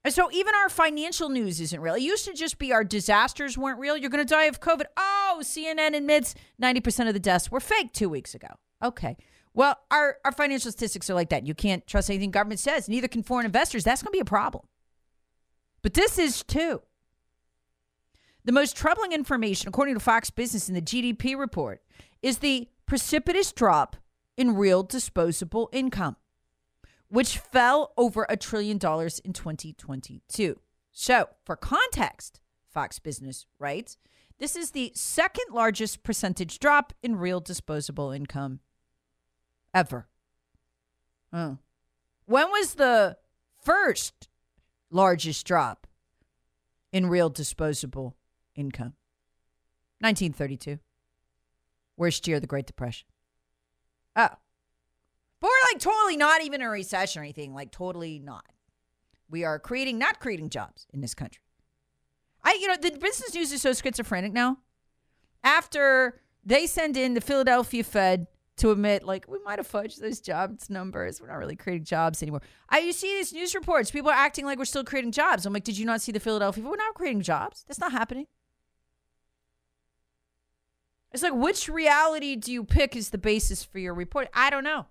And 0.06 0.14
so 0.14 0.30
even 0.30 0.54
our 0.54 0.68
financial 0.68 1.28
news 1.28 1.60
isn't 1.60 1.80
real. 1.80 1.94
It 1.94 2.02
used 2.02 2.26
to 2.26 2.32
just 2.32 2.60
be 2.60 2.72
our 2.72 2.84
disasters 2.84 3.58
weren't 3.58 3.80
real. 3.80 3.96
You're 3.96 4.08
going 4.08 4.24
to 4.24 4.34
die 4.34 4.44
of 4.44 4.60
COVID. 4.60 4.84
Oh, 4.96 5.40
CNN 5.42 5.96
admits 5.96 6.36
90% 6.62 7.08
of 7.08 7.14
the 7.14 7.18
deaths 7.18 7.50
were 7.50 7.58
fake 7.58 7.92
two 7.92 8.08
weeks 8.08 8.32
ago. 8.32 8.46
Okay. 8.84 9.16
Well, 9.52 9.76
our, 9.90 10.18
our 10.24 10.30
financial 10.30 10.70
statistics 10.70 11.10
are 11.10 11.14
like 11.14 11.30
that. 11.30 11.44
You 11.44 11.54
can't 11.54 11.84
trust 11.88 12.08
anything 12.08 12.30
government 12.30 12.60
says. 12.60 12.88
Neither 12.88 13.08
can 13.08 13.24
foreign 13.24 13.46
investors. 13.46 13.82
That's 13.82 14.00
going 14.00 14.12
to 14.12 14.16
be 14.16 14.20
a 14.20 14.24
problem. 14.24 14.64
But 15.82 15.94
this 15.94 16.20
is 16.20 16.44
too. 16.44 16.82
The 18.44 18.52
most 18.52 18.76
troubling 18.76 19.10
information, 19.10 19.66
according 19.66 19.94
to 19.94 20.00
Fox 20.00 20.30
Business 20.30 20.68
in 20.68 20.76
the 20.76 20.82
GDP 20.82 21.36
report, 21.36 21.82
is 22.22 22.38
the 22.38 22.68
precipitous 22.86 23.50
drop 23.50 23.96
in 24.36 24.54
real 24.54 24.84
disposable 24.84 25.68
income 25.72 26.14
which 27.08 27.38
fell 27.38 27.92
over 27.96 28.26
a 28.28 28.36
trillion 28.36 28.78
dollars 28.78 29.18
in 29.20 29.32
2022. 29.32 30.58
So, 30.92 31.28
for 31.44 31.56
context, 31.56 32.40
Fox 32.68 32.98
Business 32.98 33.46
writes, 33.58 33.98
this 34.38 34.56
is 34.56 34.72
the 34.72 34.92
second 34.94 35.46
largest 35.52 36.02
percentage 36.02 36.58
drop 36.58 36.92
in 37.02 37.16
real 37.16 37.40
disposable 37.40 38.10
income 38.10 38.60
ever. 39.72 40.08
Oh. 41.32 41.58
When 42.26 42.50
was 42.50 42.74
the 42.74 43.16
first 43.62 44.28
largest 44.90 45.46
drop 45.46 45.86
in 46.92 47.06
real 47.06 47.30
disposable 47.30 48.16
income? 48.54 48.94
1932. 50.00 50.78
Worst 51.96 52.26
year 52.28 52.36
of 52.36 52.42
the 52.42 52.46
Great 52.46 52.66
Depression. 52.66 53.06
Oh. 54.14 54.28
Like 55.72 55.80
totally 55.80 56.16
not 56.16 56.42
even 56.42 56.62
a 56.62 56.68
recession 56.68 57.20
or 57.20 57.24
anything, 57.24 57.54
like 57.54 57.72
totally 57.72 58.18
not. 58.18 58.44
We 59.28 59.44
are 59.44 59.58
creating, 59.58 59.98
not 59.98 60.20
creating 60.20 60.50
jobs 60.50 60.86
in 60.92 61.00
this 61.00 61.14
country. 61.14 61.42
I, 62.44 62.58
you 62.60 62.68
know, 62.68 62.76
the 62.76 62.92
business 62.92 63.34
news 63.34 63.50
is 63.50 63.62
so 63.62 63.72
schizophrenic 63.72 64.32
now. 64.32 64.58
After 65.42 66.20
they 66.44 66.68
send 66.68 66.96
in 66.96 67.14
the 67.14 67.20
Philadelphia 67.20 67.82
Fed 67.82 68.28
to 68.58 68.70
admit, 68.70 69.02
like, 69.02 69.26
we 69.28 69.38
might 69.44 69.58
have 69.58 69.68
fudged 69.70 69.98
those 70.00 70.20
jobs 70.20 70.70
numbers. 70.70 71.20
We're 71.20 71.26
not 71.26 71.38
really 71.38 71.56
creating 71.56 71.84
jobs 71.84 72.22
anymore. 72.22 72.42
I, 72.68 72.78
you 72.78 72.92
see 72.92 73.16
these 73.16 73.32
news 73.32 73.54
reports. 73.54 73.90
People 73.90 74.10
are 74.10 74.16
acting 74.16 74.44
like 74.44 74.58
we're 74.58 74.64
still 74.64 74.84
creating 74.84 75.10
jobs. 75.10 75.44
I'm 75.44 75.52
like, 75.52 75.64
did 75.64 75.76
you 75.76 75.84
not 75.84 76.00
see 76.00 76.12
the 76.12 76.20
Philadelphia? 76.20 76.62
We're 76.62 76.76
not 76.76 76.94
creating 76.94 77.22
jobs. 77.22 77.64
That's 77.66 77.80
not 77.80 77.90
happening. 77.90 78.28
It's 81.12 81.22
like, 81.22 81.34
which 81.34 81.68
reality 81.68 82.36
do 82.36 82.52
you 82.52 82.62
pick 82.62 82.94
as 82.94 83.10
the 83.10 83.18
basis 83.18 83.64
for 83.64 83.78
your 83.78 83.94
report? 83.94 84.28
I 84.32 84.50
don't 84.50 84.64
know. 84.64 84.86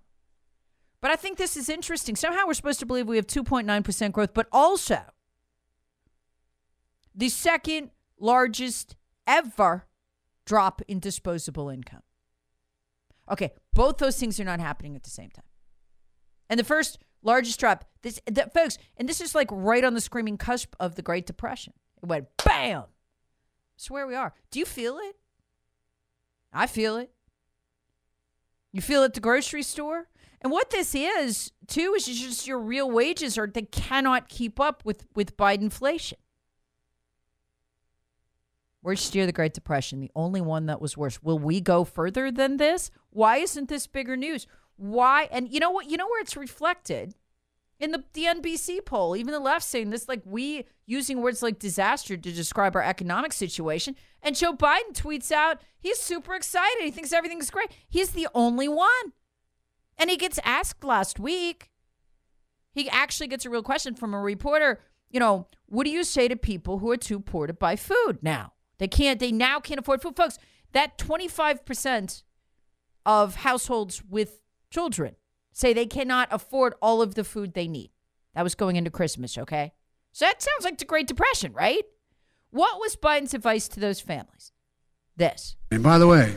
But 1.00 1.10
I 1.10 1.16
think 1.16 1.38
this 1.38 1.56
is 1.56 1.68
interesting. 1.68 2.16
Somehow 2.16 2.46
we're 2.46 2.54
supposed 2.54 2.80
to 2.80 2.86
believe 2.86 3.06
we 3.06 3.16
have 3.16 3.26
2.9% 3.26 4.12
growth, 4.12 4.34
but 4.34 4.46
also 4.50 5.00
the 7.14 7.28
second 7.28 7.90
largest 8.18 8.96
ever 9.26 9.86
drop 10.44 10.82
in 10.88 10.98
disposable 10.98 11.68
income. 11.68 12.02
Okay, 13.30 13.52
both 13.74 13.98
those 13.98 14.18
things 14.18 14.38
are 14.38 14.44
not 14.44 14.60
happening 14.60 14.94
at 14.96 15.02
the 15.02 15.10
same 15.10 15.30
time. 15.30 15.44
And 16.48 16.60
the 16.60 16.64
first 16.64 16.98
largest 17.22 17.58
drop, 17.58 17.84
this 18.02 18.20
that 18.26 18.54
folks, 18.54 18.78
and 18.96 19.08
this 19.08 19.20
is 19.20 19.34
like 19.34 19.48
right 19.50 19.84
on 19.84 19.94
the 19.94 20.00
screaming 20.00 20.38
cusp 20.38 20.74
of 20.78 20.94
the 20.94 21.02
Great 21.02 21.26
Depression. 21.26 21.72
It 22.02 22.06
went 22.06 22.28
bam. 22.44 22.84
That's 23.76 23.90
where 23.90 24.06
we 24.06 24.14
are. 24.14 24.32
Do 24.50 24.58
you 24.60 24.64
feel 24.64 24.98
it? 24.98 25.16
I 26.52 26.66
feel 26.66 26.96
it. 26.96 27.10
You 28.72 28.80
feel 28.80 29.02
it 29.02 29.06
at 29.06 29.14
the 29.14 29.20
grocery 29.20 29.62
store? 29.62 30.08
And 30.46 30.52
what 30.52 30.70
this 30.70 30.94
is, 30.94 31.50
too, 31.66 31.94
is 31.96 32.06
just 32.06 32.46
your 32.46 32.60
real 32.60 32.88
wages 32.88 33.36
are 33.36 33.48
they 33.48 33.62
cannot 33.62 34.28
keep 34.28 34.60
up 34.60 34.84
with 34.84 35.04
with 35.16 35.36
Biden 35.36 35.62
inflation. 35.62 36.18
Worst 38.80 39.12
year 39.12 39.24
of 39.24 39.26
the 39.26 39.32
Great 39.32 39.54
Depression, 39.54 39.98
the 39.98 40.12
only 40.14 40.40
one 40.40 40.66
that 40.66 40.80
was 40.80 40.96
worse. 40.96 41.20
Will 41.20 41.40
we 41.40 41.60
go 41.60 41.82
further 41.82 42.30
than 42.30 42.58
this? 42.58 42.92
Why 43.10 43.38
isn't 43.38 43.68
this 43.68 43.88
bigger 43.88 44.16
news? 44.16 44.46
Why? 44.76 45.28
And 45.32 45.52
you 45.52 45.58
know 45.58 45.72
what? 45.72 45.90
You 45.90 45.96
know 45.96 46.06
where 46.06 46.22
it's 46.22 46.36
reflected 46.36 47.16
in 47.80 47.90
the, 47.90 48.04
the 48.12 48.26
NBC 48.26 48.84
poll. 48.84 49.16
Even 49.16 49.32
the 49.32 49.40
left 49.40 49.64
saying 49.64 49.90
this, 49.90 50.08
like 50.08 50.22
we 50.24 50.64
using 50.86 51.22
words 51.22 51.42
like 51.42 51.58
disaster 51.58 52.16
to 52.16 52.32
describe 52.32 52.76
our 52.76 52.84
economic 52.84 53.32
situation. 53.32 53.96
And 54.22 54.36
Joe 54.36 54.54
Biden 54.54 54.92
tweets 54.92 55.32
out 55.32 55.60
he's 55.76 55.98
super 55.98 56.36
excited. 56.36 56.84
He 56.84 56.92
thinks 56.92 57.12
everything's 57.12 57.50
great. 57.50 57.72
He's 57.88 58.10
the 58.10 58.28
only 58.32 58.68
one. 58.68 59.12
And 59.98 60.10
he 60.10 60.16
gets 60.16 60.38
asked 60.44 60.84
last 60.84 61.18
week. 61.18 61.70
He 62.72 62.88
actually 62.90 63.28
gets 63.28 63.46
a 63.46 63.50
real 63.50 63.62
question 63.62 63.94
from 63.94 64.12
a 64.12 64.20
reporter. 64.20 64.80
You 65.10 65.20
know, 65.20 65.48
what 65.66 65.84
do 65.84 65.90
you 65.90 66.04
say 66.04 66.28
to 66.28 66.36
people 66.36 66.78
who 66.78 66.90
are 66.90 66.96
too 66.96 67.20
poor 67.20 67.46
to 67.46 67.52
buy 67.52 67.76
food 67.76 68.18
now? 68.22 68.52
They 68.78 68.88
can't, 68.88 69.18
they 69.18 69.32
now 69.32 69.60
can't 69.60 69.80
afford 69.80 70.02
food. 70.02 70.16
Folks, 70.16 70.38
that 70.72 70.98
25% 70.98 72.22
of 73.06 73.36
households 73.36 74.02
with 74.04 74.40
children 74.70 75.16
say 75.52 75.72
they 75.72 75.86
cannot 75.86 76.28
afford 76.30 76.74
all 76.82 77.00
of 77.00 77.14
the 77.14 77.24
food 77.24 77.54
they 77.54 77.68
need. 77.68 77.90
That 78.34 78.42
was 78.42 78.54
going 78.54 78.76
into 78.76 78.90
Christmas, 78.90 79.38
okay? 79.38 79.72
So 80.12 80.26
that 80.26 80.42
sounds 80.42 80.64
like 80.64 80.76
the 80.76 80.84
Great 80.84 81.06
Depression, 81.06 81.54
right? 81.54 81.84
What 82.50 82.78
was 82.78 82.96
Biden's 82.96 83.32
advice 83.32 83.68
to 83.68 83.80
those 83.80 84.00
families? 84.00 84.52
This. 85.16 85.56
And 85.70 85.82
by 85.82 85.96
the 85.96 86.06
way, 86.06 86.36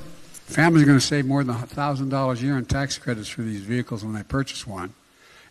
Families 0.50 0.82
are 0.82 0.88
going 0.88 0.98
to 0.98 1.06
save 1.06 1.28
more 1.28 1.44
than 1.44 1.56
$1,000 1.56 2.34
a 2.34 2.44
year 2.44 2.58
in 2.58 2.66
tax 2.66 2.98
credits 2.98 3.30
for 3.30 3.44
these 3.44 3.62
vehicles 3.62 4.04
when 4.04 4.16
they 4.16 4.24
purchase 4.24 4.66
one, 4.66 4.96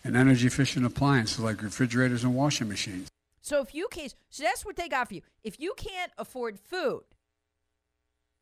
and 0.03 0.17
energy 0.17 0.49
efficient 0.49 0.85
appliances 0.85 1.39
like 1.39 1.63
refrigerators 1.63 2.25
and 2.25 2.35
washing 2.35 2.69
machines. 2.69 3.09
So 3.41 3.61
if 3.61 3.77
you 3.77 3.87
can't, 3.93 4.13
so 4.29 4.43
that's 4.43 4.67
what 4.67 4.75
they 4.75 4.89
got 4.89 5.07
for 5.07 5.15
you. 5.15 5.23
If 5.45 5.61
you 5.61 5.75
can't 5.77 6.11
afford 6.19 6.59
food, 6.59 7.03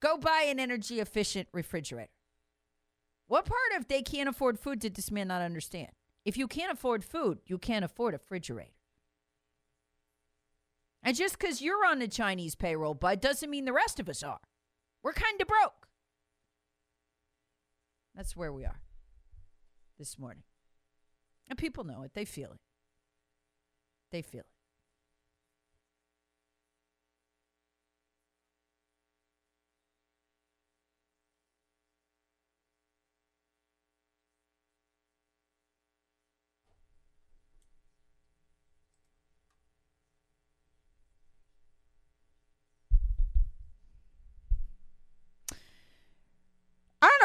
go 0.01 0.17
buy 0.17 0.47
an 0.49 0.59
energy 0.59 0.99
efficient 0.99 1.47
refrigerator. 1.53 2.09
What 3.27 3.45
part 3.45 3.79
of 3.79 3.89
they 3.89 4.01
can't 4.01 4.29
afford 4.29 4.59
food 4.59 4.79
did 4.79 4.95
this 4.95 5.11
man 5.11 5.29
not 5.29 5.43
understand? 5.43 5.91
If 6.25 6.39
you 6.39 6.49
can't 6.49 6.73
afford 6.73 7.05
food, 7.05 7.41
you 7.45 7.59
can't 7.59 7.85
afford 7.85 8.15
a 8.15 8.17
refrigerator. 8.17 8.71
And 11.03 11.15
just 11.15 11.39
because 11.39 11.61
you're 11.61 11.85
on 11.87 11.99
the 11.99 12.09
Chinese 12.09 12.55
payroll, 12.55 12.95
bud, 12.95 13.21
doesn't 13.21 13.51
mean 13.51 13.67
the 13.67 13.75
rest 13.75 14.01
of 14.01 14.09
us 14.09 14.23
are. 14.23 14.41
We're 15.03 15.13
kind 15.13 15.39
of 15.39 15.47
broke. 15.47 15.86
That's 18.17 18.35
where 18.35 18.53
we 18.53 18.65
are 18.65 18.81
this 19.99 20.19
morning. 20.19 20.43
And 21.49 21.59
people 21.59 21.85
know 21.85 22.03
it. 22.03 22.13
They 22.15 22.25
feel 22.25 22.51
it. 22.53 22.61
They 24.11 24.23
feel 24.23 24.41
it. 24.41 24.56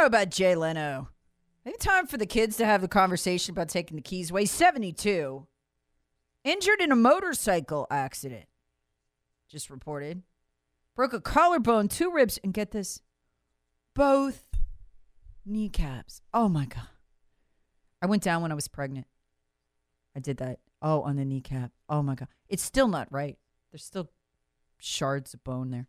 Know 0.02 0.08
about 0.08 0.32
Jay 0.32 0.56
Leno. 0.56 1.10
Maybe 1.64 1.78
time 1.78 2.08
for 2.08 2.18
the 2.18 2.26
kids 2.26 2.58
to 2.58 2.66
have 2.66 2.82
the 2.82 2.88
conversation 2.88 3.52
about 3.54 3.70
taking 3.70 3.96
the 3.98 4.02
keys 4.02 4.32
away. 4.32 4.46
72. 4.46 5.46
Injured 6.44 6.82
in 6.82 6.92
a 6.92 6.96
motorcycle 6.96 7.86
accident. 7.92 8.46
Just 9.48 9.70
reported. 9.70 10.24
Broke 10.96 11.14
a 11.14 11.22
collarbone, 11.22 11.88
two 11.88 12.12
ribs, 12.12 12.40
and 12.44 12.52
get 12.52 12.72
this 12.72 13.02
both 13.94 14.44
kneecaps. 15.46 16.22
Oh 16.34 16.50
my 16.50 16.66
God. 16.66 16.88
I 18.02 18.08
went 18.08 18.24
down 18.24 18.42
when 18.42 18.52
I 18.52 18.56
was 18.56 18.68
pregnant. 18.68 19.06
I 20.16 20.20
did 20.20 20.38
that. 20.38 20.60
Oh, 20.82 21.04
on 21.04 21.16
the 21.16 21.26
kneecap. 21.26 21.72
Oh 21.88 22.02
my 22.02 22.16
God. 22.16 22.28
It's 22.50 22.64
still 22.64 22.88
not 22.88 23.08
right. 23.12 23.38
There's 23.72 23.86
still 23.86 24.10
shards 24.80 25.36
of 25.36 25.44
bone 25.44 25.70
there. 25.70 25.88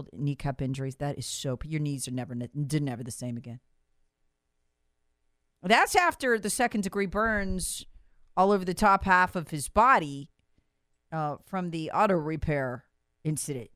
I've 0.00 0.08
kneecap 0.12 0.62
injuries. 0.62 0.96
That 0.96 1.18
is 1.18 1.26
so. 1.26 1.58
Your 1.64 1.80
knees 1.80 2.08
are 2.08 2.12
never, 2.12 2.34
did 2.34 2.82
never 2.82 3.02
the 3.02 3.10
same 3.10 3.36
again. 3.36 3.60
That's 5.62 5.94
after 5.94 6.38
the 6.38 6.50
second 6.50 6.82
degree 6.82 7.06
burns 7.06 7.86
all 8.36 8.52
over 8.52 8.64
the 8.64 8.74
top 8.74 9.04
half 9.04 9.34
of 9.34 9.48
his 9.48 9.68
body 9.68 10.28
uh, 11.10 11.36
from 11.46 11.70
the 11.70 11.90
auto 11.90 12.14
repair 12.14 12.84
incident. 13.22 13.70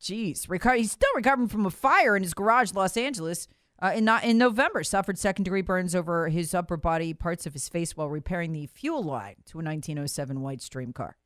Jeez, 0.00 0.76
he's 0.76 0.90
still 0.90 1.10
recovering 1.14 1.48
from 1.48 1.64
a 1.64 1.70
fire 1.70 2.16
in 2.16 2.24
his 2.24 2.34
garage, 2.34 2.72
Los 2.72 2.96
Angeles. 2.96 3.46
Uh, 3.80 3.92
in, 3.96 4.04
not, 4.04 4.24
in 4.24 4.38
November, 4.38 4.82
suffered 4.82 5.18
second 5.18 5.44
degree 5.44 5.62
burns 5.62 5.94
over 5.94 6.28
his 6.28 6.54
upper 6.54 6.76
body, 6.76 7.14
parts 7.14 7.46
of 7.46 7.52
his 7.52 7.68
face, 7.68 7.96
while 7.96 8.08
repairing 8.08 8.52
the 8.52 8.66
fuel 8.66 9.02
line 9.02 9.36
to 9.46 9.58
a 9.58 9.62
1907 9.62 10.40
White 10.40 10.60
steam 10.60 10.92
car. 10.92 11.16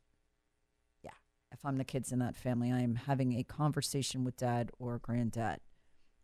If 1.52 1.64
I'm 1.64 1.76
the 1.76 1.84
kids 1.84 2.12
in 2.12 2.18
that 2.18 2.36
family, 2.36 2.72
I 2.72 2.80
am 2.80 2.96
having 2.96 3.38
a 3.38 3.44
conversation 3.44 4.24
with 4.24 4.36
dad 4.36 4.70
or 4.78 4.98
granddad. 4.98 5.60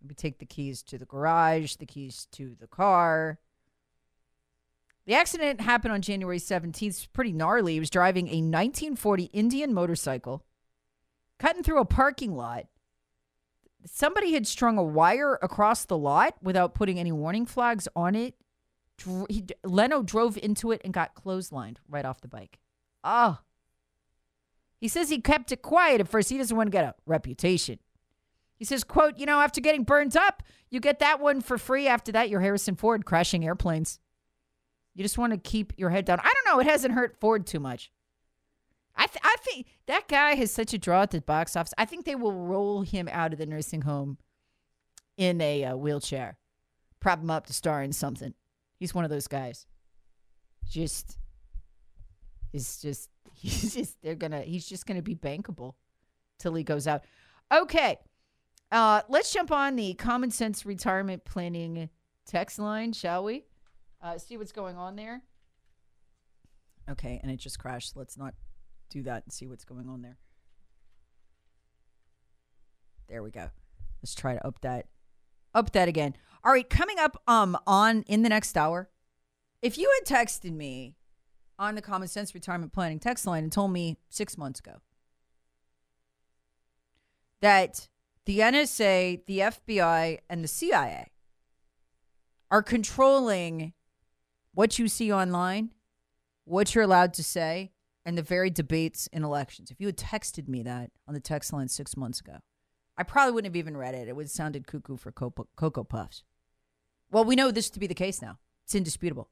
We 0.07 0.15
take 0.15 0.39
the 0.39 0.47
keys 0.47 0.83
to 0.85 0.99
the 0.99 1.05
garage, 1.05 1.77
the 1.77 1.87
keys 1.87 2.27
to 2.33 2.57
the 2.59 2.67
car. 2.67 3.39
The 5.07 5.15
accident 5.15 5.61
happened 5.61 5.93
on 5.93 6.03
January 6.03 6.39
17th. 6.39 6.83
It's 6.83 7.07
pretty 7.07 7.33
gnarly. 7.33 7.75
He 7.75 7.81
was 7.81 7.91
driving 7.91 8.27
a 8.29 8.43
1940 8.43 9.25
Indian 9.33 9.75
motorcycle, 9.75 10.45
cutting 11.39 11.63
through 11.63 11.81
a 11.81 11.85
parking 11.85 12.35
lot. 12.35 12.67
Somebody 13.85 14.33
had 14.33 14.47
strung 14.47 14.79
a 14.79 14.83
wire 14.83 15.39
across 15.43 15.85
the 15.85 15.99
lot 15.99 16.37
without 16.41 16.75
putting 16.75 17.01
any 17.01 17.11
warning 17.11 17.47
flags 17.47 17.89
on 17.97 18.15
it. 18.15 18.35
He, 19.29 19.47
Leno 19.65 20.03
drove 20.03 20.39
into 20.41 20.71
it 20.71 20.81
and 20.85 20.93
got 20.93 21.17
clotheslined 21.17 21.79
right 21.89 22.05
off 22.05 22.21
the 22.21 22.29
bike. 22.29 22.61
Oh. 23.03 23.39
He 24.83 24.89
says 24.89 25.11
he 25.11 25.21
kept 25.21 25.53
it 25.53 25.63
quiet 25.63 26.01
at 26.01 26.09
first. 26.09 26.29
He 26.29 26.37
doesn't 26.37 26.57
want 26.57 26.67
to 26.67 26.73
get 26.73 26.85
a 26.85 26.97
reputation. 27.07 27.79
He 28.57 28.65
says, 28.65 28.83
quote, 28.83 29.17
you 29.17 29.27
know, 29.27 29.41
after 29.41 29.61
getting 29.61 29.85
burned 29.85 30.17
up, 30.17 30.43
you 30.71 30.81
get 30.81 30.99
that 30.99 31.21
one 31.21 31.41
for 31.41 31.57
free. 31.57 31.87
After 31.87 32.11
that, 32.11 32.29
you're 32.29 32.41
Harrison 32.41 32.75
Ford 32.75 33.05
crashing 33.05 33.45
airplanes. 33.45 34.01
You 34.97 35.05
just 35.05 35.19
want 35.19 35.35
to 35.35 35.39
keep 35.39 35.73
your 35.77 35.91
head 35.91 36.05
down. 36.05 36.19
I 36.19 36.33
don't 36.35 36.53
know. 36.53 36.61
It 36.61 36.67
hasn't 36.67 36.95
hurt 36.95 37.17
Ford 37.21 37.47
too 37.47 37.61
much. 37.61 37.93
I, 38.97 39.07
th- 39.07 39.23
I 39.23 39.37
think 39.45 39.69
that 39.87 40.09
guy 40.09 40.35
has 40.35 40.51
such 40.51 40.75
a 40.75 40.79
draw 40.79 41.03
at 41.03 41.13
the 41.13 41.21
box 41.21 41.55
office. 41.55 41.75
I 41.79 41.85
think 41.85 42.05
they 42.05 42.17
will 42.17 42.33
roll 42.33 42.83
him 42.83 43.09
out 43.13 43.33
of 43.33 43.39
the 43.39 43.47
nursing 43.47 43.83
home 43.83 44.19
in 45.17 45.41
a 45.41 45.65
uh, 45.65 45.77
wheelchair, 45.77 46.39
prop 46.99 47.21
him 47.21 47.31
up 47.31 47.47
to 47.47 47.53
star 47.53 47.85
in 47.85 47.93
something. 47.93 48.35
He's 48.81 48.97
one 48.97 49.05
of 49.05 49.11
those 49.13 49.29
guys. 49.29 49.65
Just, 50.69 51.19
he's 52.51 52.83
just, 52.83 53.12
he's 53.49 53.75
just, 53.75 54.01
they're 54.03 54.15
gonna, 54.15 54.43
he's 54.43 54.67
just 54.67 54.87
gonna 54.87 55.03
be 55.03 55.15
bankable 55.15 55.75
till 56.39 56.55
he 56.55 56.63
goes 56.63 56.87
out. 56.87 57.05
Okay. 57.53 57.99
Uh, 58.71 59.03
let's 59.09 59.33
jump 59.33 59.51
on 59.51 59.77
the 59.77 59.95
common 59.95 60.31
sense 60.31 60.65
retirement 60.65 61.25
planning 61.25 61.91
text 62.27 62.59
line, 62.59 62.93
shall 62.93 63.25
we? 63.25 63.45
Uh, 64.01 64.17
see 64.19 64.37
what's 64.37 64.53
going 64.53 64.77
on 64.77 64.97
there. 64.97 65.23
Okay, 66.91 67.21
and 67.23 67.31
it 67.31 67.37
just 67.37 67.59
crashed. 67.59 67.97
Let's 67.97 68.17
not 68.17 68.35
do 68.91 69.03
that 69.03 69.25
and 69.25 69.33
see 69.33 69.47
what's 69.47 69.65
going 69.65 69.89
on 69.89 70.03
there. 70.03 70.19
There 73.09 73.23
we 73.23 73.31
go. 73.31 73.51
Let's 74.03 74.15
try 74.15 74.35
to 74.35 74.47
up 74.47 74.61
that 74.63 74.87
up 75.55 75.73
that 75.73 75.89
again. 75.89 76.17
All 76.43 76.53
right, 76.53 76.69
coming 76.69 76.99
up 76.99 77.23
um 77.29 77.57
on 77.67 78.03
in 78.03 78.23
the 78.23 78.29
next 78.29 78.57
hour. 78.57 78.89
If 79.61 79.79
you 79.79 79.93
had 80.01 80.19
texted 80.19 80.53
me 80.53 80.97
on 81.63 81.77
the 81.77 81.83
common 81.83 82.09
sense 82.09 82.35
retirement 82.35 82.73
planning 82.73 82.99
text 82.99 83.25
line 83.25 83.45
and 83.45 83.53
told 83.53 83.71
me 83.71 83.97
6 84.11 84.37
months 84.37 84.59
ago 84.59 84.79
that 87.41 87.89
the 88.27 88.41
NSA, 88.41 89.25
the 89.27 89.39
FBI, 89.39 90.19
and 90.29 90.43
the 90.43 90.49
CIA 90.49 91.07
are 92.51 92.63
controlling 92.63 93.73
what 94.53 94.79
you 94.79 94.89
see 94.89 95.13
online, 95.13 95.71
what 96.45 96.75
you're 96.75 96.85
allowed 96.85 97.15
to 97.15 97.23
say, 97.23 97.73
and 98.05 98.19
the 98.19 98.23
very 98.23 98.51
debates 98.51 99.07
in 99.13 99.23
elections. 99.23 99.71
If 99.71 99.81
you 99.81 99.87
had 99.87 99.97
texted 99.97 100.49
me 100.49 100.63
that 100.65 100.91
on 101.07 101.15
the 101.15 101.21
text 101.21 101.53
line 101.53 101.69
six 101.69 101.97
months 101.97 102.19
ago, 102.21 102.39
I 102.97 103.05
probably 103.05 103.33
wouldn't 103.33 103.55
have 103.55 103.59
even 103.59 103.77
read 103.77 103.95
it. 103.95 104.09
It 104.09 104.17
would 104.17 104.25
have 104.25 104.31
sounded 104.31 104.67
cuckoo 104.67 104.97
for 104.97 105.13
Cocoa 105.13 105.85
Puffs. 105.85 106.25
Well, 107.11 107.25
we 107.25 107.37
know 107.37 107.51
this 107.51 107.71
to 107.71 107.81
be 107.81 107.87
the 107.87 107.95
case 107.95 108.21
now. 108.21 108.39
It's 108.65 108.75
indisputable. 108.75 109.31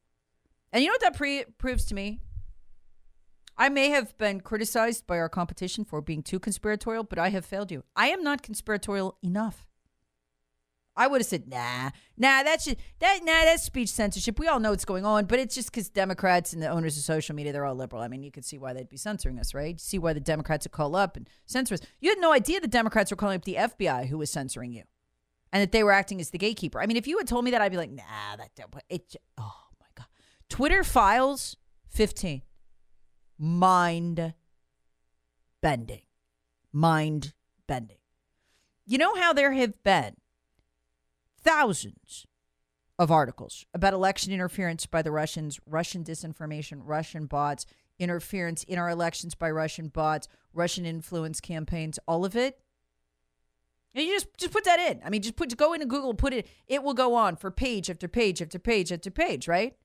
And 0.72 0.82
you 0.82 0.88
know 0.88 0.94
what 0.94 1.00
that 1.00 1.16
pre- 1.16 1.44
proves 1.58 1.84
to 1.86 1.94
me? 1.94 2.20
I 3.56 3.68
may 3.68 3.90
have 3.90 4.16
been 4.16 4.40
criticized 4.40 5.06
by 5.06 5.18
our 5.18 5.28
competition 5.28 5.84
for 5.84 6.00
being 6.00 6.22
too 6.22 6.38
conspiratorial, 6.38 7.04
but 7.04 7.18
I 7.18 7.28
have 7.28 7.44
failed 7.44 7.70
you. 7.70 7.84
I 7.94 8.08
am 8.08 8.22
not 8.22 8.42
conspiratorial 8.42 9.18
enough. 9.22 9.66
I 10.96 11.06
would 11.06 11.20
have 11.20 11.26
said, 11.26 11.48
nah, 11.48 11.90
nah, 12.16 12.42
that's 12.42 12.64
just, 12.64 12.78
that, 12.98 13.20
nah, 13.22 13.44
that's 13.44 13.62
speech 13.62 13.90
censorship. 13.90 14.38
We 14.38 14.48
all 14.48 14.60
know 14.60 14.70
what's 14.70 14.84
going 14.84 15.04
on, 15.04 15.26
but 15.26 15.38
it's 15.38 15.54
just 15.54 15.70
because 15.70 15.88
Democrats 15.88 16.52
and 16.52 16.62
the 16.62 16.68
owners 16.68 16.96
of 16.96 17.04
social 17.04 17.34
media, 17.34 17.52
they're 17.52 17.64
all 17.64 17.74
liberal. 17.74 18.02
I 18.02 18.08
mean, 18.08 18.22
you 18.22 18.30
could 18.30 18.44
see 18.44 18.58
why 18.58 18.72
they'd 18.72 18.88
be 18.88 18.96
censoring 18.96 19.38
us, 19.38 19.54
right? 19.54 19.74
You 19.74 19.78
See 19.78 19.98
why 19.98 20.12
the 20.12 20.20
Democrats 20.20 20.66
would 20.66 20.72
call 20.72 20.96
up 20.96 21.16
and 21.16 21.28
censor 21.46 21.74
us. 21.74 21.80
You 22.00 22.10
had 22.10 22.18
no 22.18 22.32
idea 22.32 22.60
the 22.60 22.68
Democrats 22.68 23.10
were 23.10 23.16
calling 23.16 23.36
up 23.36 23.44
the 23.44 23.54
FBI 23.54 24.08
who 24.08 24.18
was 24.18 24.30
censoring 24.30 24.72
you 24.72 24.82
and 25.52 25.62
that 25.62 25.72
they 25.72 25.82
were 25.82 25.92
acting 25.92 26.20
as 26.20 26.30
the 26.30 26.38
gatekeeper. 26.38 26.80
I 26.80 26.86
mean, 26.86 26.96
if 26.96 27.06
you 27.06 27.18
had 27.18 27.26
told 27.26 27.44
me 27.44 27.50
that, 27.52 27.62
I'd 27.62 27.72
be 27.72 27.78
like, 27.78 27.90
nah, 27.90 28.36
that, 28.36 28.50
it, 28.88 29.16
oh. 29.38 29.69
Twitter 30.50 30.84
files 30.84 31.56
15 31.88 32.42
mind 33.38 34.34
bending. 35.62 36.02
Mind 36.72 37.32
bending. 37.66 37.96
You 38.84 38.98
know 38.98 39.14
how 39.14 39.32
there 39.32 39.52
have 39.52 39.82
been 39.82 40.16
thousands 41.42 42.26
of 42.98 43.10
articles 43.10 43.64
about 43.72 43.94
election 43.94 44.32
interference 44.32 44.84
by 44.84 45.00
the 45.00 45.12
Russians, 45.12 45.58
Russian 45.64 46.04
disinformation, 46.04 46.82
Russian 46.84 47.24
bots, 47.26 47.64
interference 47.98 48.64
in 48.64 48.78
our 48.78 48.90
elections 48.90 49.34
by 49.34 49.50
Russian 49.50 49.88
bots, 49.88 50.28
Russian 50.52 50.84
influence 50.84 51.40
campaigns, 51.40 51.98
all 52.06 52.24
of 52.24 52.36
it. 52.36 52.58
And 53.94 54.04
you 54.04 54.12
just 54.12 54.26
just 54.36 54.52
put 54.52 54.64
that 54.64 54.80
in. 54.80 55.00
I 55.04 55.10
mean, 55.10 55.22
just 55.22 55.36
put 55.36 55.56
go 55.56 55.72
into 55.72 55.86
Google, 55.86 56.14
put 56.14 56.32
it. 56.32 56.48
It 56.66 56.82
will 56.82 56.94
go 56.94 57.14
on 57.14 57.36
for 57.36 57.50
page 57.50 57.88
after 57.88 58.08
page 58.08 58.42
after 58.42 58.58
page 58.58 58.92
after 58.92 59.10
page, 59.10 59.48
right? 59.48 59.76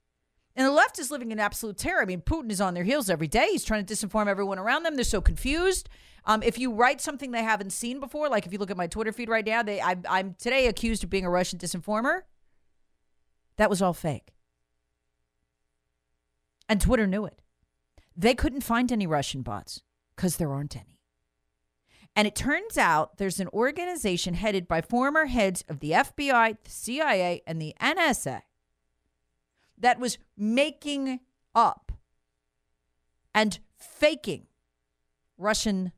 And 0.55 0.65
the 0.65 0.71
left 0.71 0.99
is 0.99 1.11
living 1.11 1.31
in 1.31 1.39
absolute 1.39 1.77
terror. 1.77 2.01
I 2.01 2.05
mean, 2.05 2.21
Putin 2.21 2.49
is 2.49 2.61
on 2.61 2.73
their 2.73 2.85
heels 2.85 3.09
every 3.09 3.27
day. 3.27 3.49
He's 3.51 3.65
trying 3.65 3.85
to 3.85 3.93
disinform 3.93 4.27
everyone 4.27 4.57
around 4.57 4.83
them. 4.83 4.95
They're 4.95 5.03
so 5.03 5.19
confused. 5.19 5.89
Um, 6.23 6.41
if 6.43 6.57
you 6.57 6.71
write 6.71 7.01
something 7.01 7.31
they 7.31 7.43
haven't 7.43 7.71
seen 7.71 7.99
before, 7.99 8.29
like 8.29 8.45
if 8.45 8.53
you 8.53 8.57
look 8.57 8.71
at 8.71 8.77
my 8.77 8.87
Twitter 8.87 9.11
feed 9.11 9.29
right 9.29 9.45
now, 9.45 9.63
they 9.63 9.81
I, 9.81 9.97
I'm 10.09 10.35
today 10.39 10.67
accused 10.67 11.03
of 11.03 11.09
being 11.09 11.25
a 11.25 11.29
Russian 11.29 11.59
disinformer. 11.59 12.21
That 13.57 13.69
was 13.69 13.81
all 13.81 13.93
fake. 13.93 14.33
And 16.67 16.81
Twitter 16.81 17.05
knew 17.05 17.25
it. 17.25 17.41
They 18.15 18.33
couldn't 18.33 18.61
find 18.61 18.91
any 18.91 19.05
Russian 19.05 19.41
bots 19.41 19.81
because 20.15 20.37
there 20.37 20.51
aren't 20.51 20.75
any. 20.75 20.99
And 22.15 22.27
it 22.27 22.35
turns 22.35 22.77
out 22.77 23.17
there's 23.17 23.41
an 23.41 23.49
organization 23.49 24.35
headed 24.35 24.67
by 24.69 24.81
former 24.81 25.25
heads 25.25 25.65
of 25.67 25.81
the 25.81 25.91
FBI, 25.91 26.55
the 26.63 26.71
CIA, 26.71 27.43
and 27.45 27.61
the 27.61 27.75
NSA 27.81 28.41
that 29.77 29.99
was 29.99 30.17
making 30.37 31.19
up 31.53 31.91
and 33.33 33.59
faking 33.77 34.47
Russian 35.37 35.91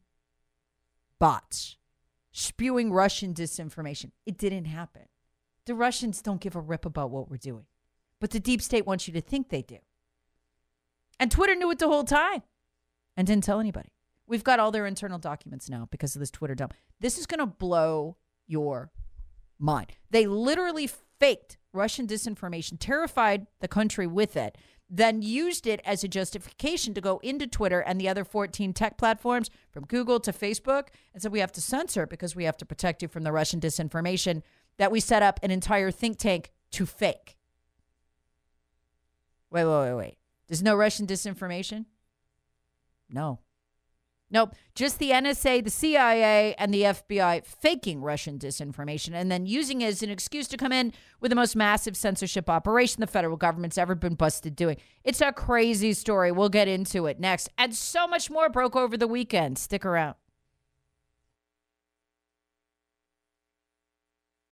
bots, 1.19 1.77
spewing 2.31 2.91
Russian 2.91 3.33
disinformation. 3.33 4.11
It 4.25 4.37
didn't 4.37 4.65
happen. 4.65 5.03
The 5.65 5.75
Russians 5.75 6.21
don't 6.21 6.41
give 6.41 6.55
a 6.55 6.61
rip 6.61 6.85
about 6.85 7.11
what 7.11 7.29
we're 7.29 7.37
doing, 7.37 7.65
but 8.19 8.31
the 8.31 8.39
deep 8.39 8.61
state 8.61 8.85
wants 8.85 9.07
you 9.07 9.13
to 9.13 9.21
think 9.21 9.49
they 9.49 9.61
do. 9.61 9.77
And 11.19 11.31
Twitter 11.31 11.55
knew 11.55 11.71
it 11.71 11.79
the 11.79 11.87
whole 11.87 12.03
time 12.03 12.43
and 13.15 13.27
didn't 13.27 13.43
tell 13.43 13.59
anybody. 13.59 13.89
We've 14.27 14.43
got 14.43 14.59
all 14.59 14.71
their 14.71 14.85
internal 14.85 15.19
documents 15.19 15.69
now 15.69 15.87
because 15.89 16.15
of 16.15 16.19
this 16.19 16.31
Twitter 16.31 16.55
dump. 16.55 16.73
This 16.99 17.17
is 17.17 17.25
going 17.25 17.39
to 17.39 17.45
blow 17.45 18.17
your 18.45 18.91
mind. 19.57 19.93
They 20.11 20.27
literally 20.27 20.89
faked 21.19 21.57
Russian 21.73 22.07
disinformation, 22.07 22.77
terrified 22.79 23.47
the 23.59 23.67
country 23.67 24.07
with 24.07 24.35
it, 24.35 24.57
then 24.89 25.21
used 25.21 25.67
it 25.67 25.81
as 25.85 26.03
a 26.03 26.07
justification 26.07 26.93
to 26.93 27.01
go 27.01 27.19
into 27.19 27.45
Twitter 27.45 27.81
and 27.81 27.99
the 27.99 28.07
other 28.07 28.23
14 28.23 28.73
tech 28.73 28.97
platforms 28.97 29.49
from 29.69 29.85
Google 29.85 30.19
to 30.21 30.31
Facebook 30.31 30.87
and 31.13 31.21
said 31.21 31.31
we 31.31 31.39
have 31.39 31.51
to 31.53 31.61
censor 31.61 32.05
because 32.05 32.35
we 32.35 32.45
have 32.45 32.57
to 32.57 32.65
protect 32.65 33.01
you 33.01 33.07
from 33.07 33.23
the 33.23 33.31
Russian 33.31 33.59
disinformation 33.59 34.41
that 34.77 34.91
we 34.91 34.99
set 34.99 35.23
up 35.23 35.39
an 35.43 35.51
entire 35.51 35.91
think 35.91 36.17
tank 36.17 36.51
to 36.71 36.85
fake. 36.85 37.37
Wait, 39.49 39.65
wait, 39.65 39.81
wait, 39.81 39.93
wait. 39.93 40.17
There's 40.47 40.63
no 40.63 40.75
Russian 40.75 41.07
disinformation? 41.07 41.85
No. 43.09 43.39
Nope. 44.29 44.55
Just 44.75 44.99
the 44.99 45.11
NSA, 45.11 45.63
the 45.63 45.69
CIA, 45.69 46.53
and 46.57 46.73
the 46.73 46.81
FBI 46.83 47.45
faking 47.45 48.01
Russian 48.01 48.37
disinformation 48.37 49.13
and 49.13 49.31
then 49.31 49.45
using 49.45 49.81
it 49.81 49.87
as 49.87 50.03
an 50.03 50.09
excuse 50.09 50.47
to 50.49 50.57
come 50.57 50.73
in 50.73 50.91
with 51.21 51.29
the 51.29 51.35
most 51.35 51.55
massive 51.55 51.95
censorship 51.95 52.49
operation 52.49 52.99
the 52.99 53.07
federal 53.07 53.37
government's 53.37 53.77
ever 53.77 53.95
been 53.95 54.15
busted 54.15 54.55
doing. 54.55 54.77
It's 55.03 55.21
a 55.21 55.31
crazy 55.31 55.93
story. 55.93 56.31
We'll 56.31 56.49
get 56.49 56.67
into 56.67 57.05
it 57.05 57.19
next. 57.19 57.49
And 57.57 57.73
so 57.73 58.05
much 58.07 58.29
more 58.29 58.49
broke 58.49 58.75
over 58.75 58.97
the 58.97 59.07
weekend. 59.07 59.57
Stick 59.57 59.85
around. 59.85 60.15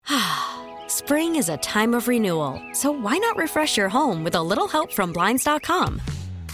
Ah. 0.07 0.55
Spring 0.89 1.35
is 1.35 1.49
a 1.49 1.57
time 1.57 1.93
of 1.93 2.07
renewal, 2.07 2.59
so 2.73 2.91
why 2.91 3.15
not 3.19 3.37
refresh 3.37 3.77
your 3.77 3.89
home 3.89 4.23
with 4.23 4.33
a 4.33 4.41
little 4.41 4.67
help 4.67 4.91
from 4.91 5.13
Blinds.com? 5.13 6.01